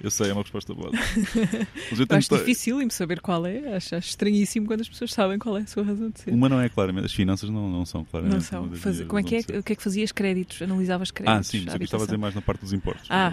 [0.00, 0.90] Eu sei, é uma resposta boa.
[1.90, 3.76] Mas eu acho difícil em saber qual é.
[3.76, 6.30] Acho, acho, estranhíssimo quando as pessoas sabem qual é a sua razão de ser.
[6.32, 8.34] Uma não é claramente, as finanças não, não são claramente.
[8.34, 8.70] Não são.
[8.76, 9.58] Faz, como é que é?
[9.58, 10.60] O que é que fazias créditos?
[10.60, 11.38] Analisavas créditos?
[11.38, 13.06] Ah, sim, mas eu estava a dizer mais na parte dos impostos.
[13.08, 13.32] Ah.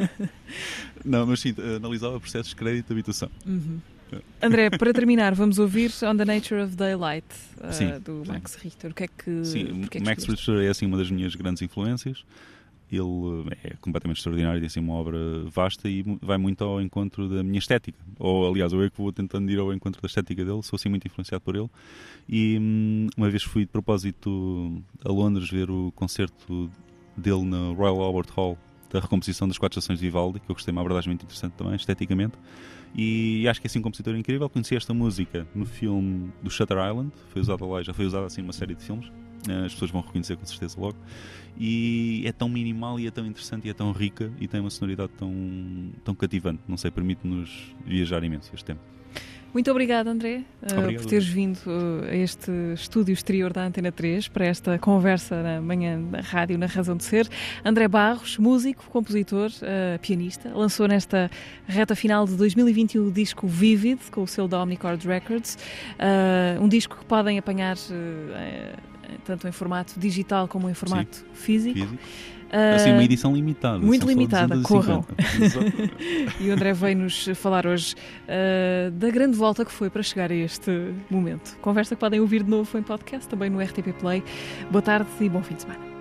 [1.04, 3.30] não, mas sim, analisava processos de crédito de habitação.
[3.44, 3.80] Uhum.
[4.40, 7.26] André, para terminar, vamos ouvir On the Nature of Daylight,
[7.58, 8.32] uh, sim, do sim.
[8.32, 8.90] Max Richter.
[8.90, 9.44] O que é que.
[9.44, 12.24] Sim, é que Max Richter é assim uma das minhas grandes influências.
[12.92, 17.42] Ele é completamente extraordinário, tem assim uma obra vasta e vai muito ao encontro da
[17.42, 17.98] minha estética.
[18.18, 20.90] Ou, aliás, eu é que vou tentando ir ao encontro da estética dele, sou assim
[20.90, 21.70] muito influenciado por ele.
[22.28, 26.70] E hum, uma vez fui de propósito a Londres ver o concerto
[27.16, 28.58] dele no Royal Albert Hall
[28.92, 31.74] da recomposição das quatro estações de Vivaldi, que eu gostei, uma abordagem muito interessante também,
[31.74, 32.34] esteticamente.
[32.94, 34.48] E acho que é assim um compositor incrível.
[34.50, 38.42] Conheci esta música no filme do Shutter Island, foi usada lá, já foi usada assim
[38.42, 39.10] numa série de filmes.
[39.48, 40.96] Eh, As pessoas vão reconhecer com certeza logo.
[41.58, 44.70] E é tão minimal e é tão interessante e é tão rica e tem uma
[44.70, 45.32] sonoridade tão,
[46.04, 46.60] tão cativante.
[46.66, 48.80] Não sei, permite-nos viajar imenso este tempo.
[49.52, 51.02] Muito obrigada, André, uh, Obrigado.
[51.02, 55.60] por teres vindo uh, a este estúdio exterior da Antena 3 para esta conversa na
[55.60, 57.28] manhã da rádio na Razão de Ser.
[57.62, 61.30] André Barros, músico, compositor, uh, pianista, lançou nesta
[61.66, 65.58] reta final de 2021 o disco Vivid, com o selo da Omnicord Records,
[66.58, 67.76] um disco que podem apanhar
[69.24, 71.24] tanto em formato digital como em formato Sim.
[71.32, 71.78] físico.
[71.78, 71.98] Físico.
[72.74, 73.78] Assim, uma edição limitada.
[73.78, 74.66] Muito limitada, 250.
[74.66, 75.06] corram.
[76.38, 77.94] E o André veio-nos falar hoje
[78.28, 80.70] uh, da grande volta que foi para chegar a este
[81.08, 81.56] momento.
[81.62, 84.22] Conversa que podem ouvir de novo em podcast, também no RTP Play.
[84.70, 85.91] Boa tarde e bom fim de semana.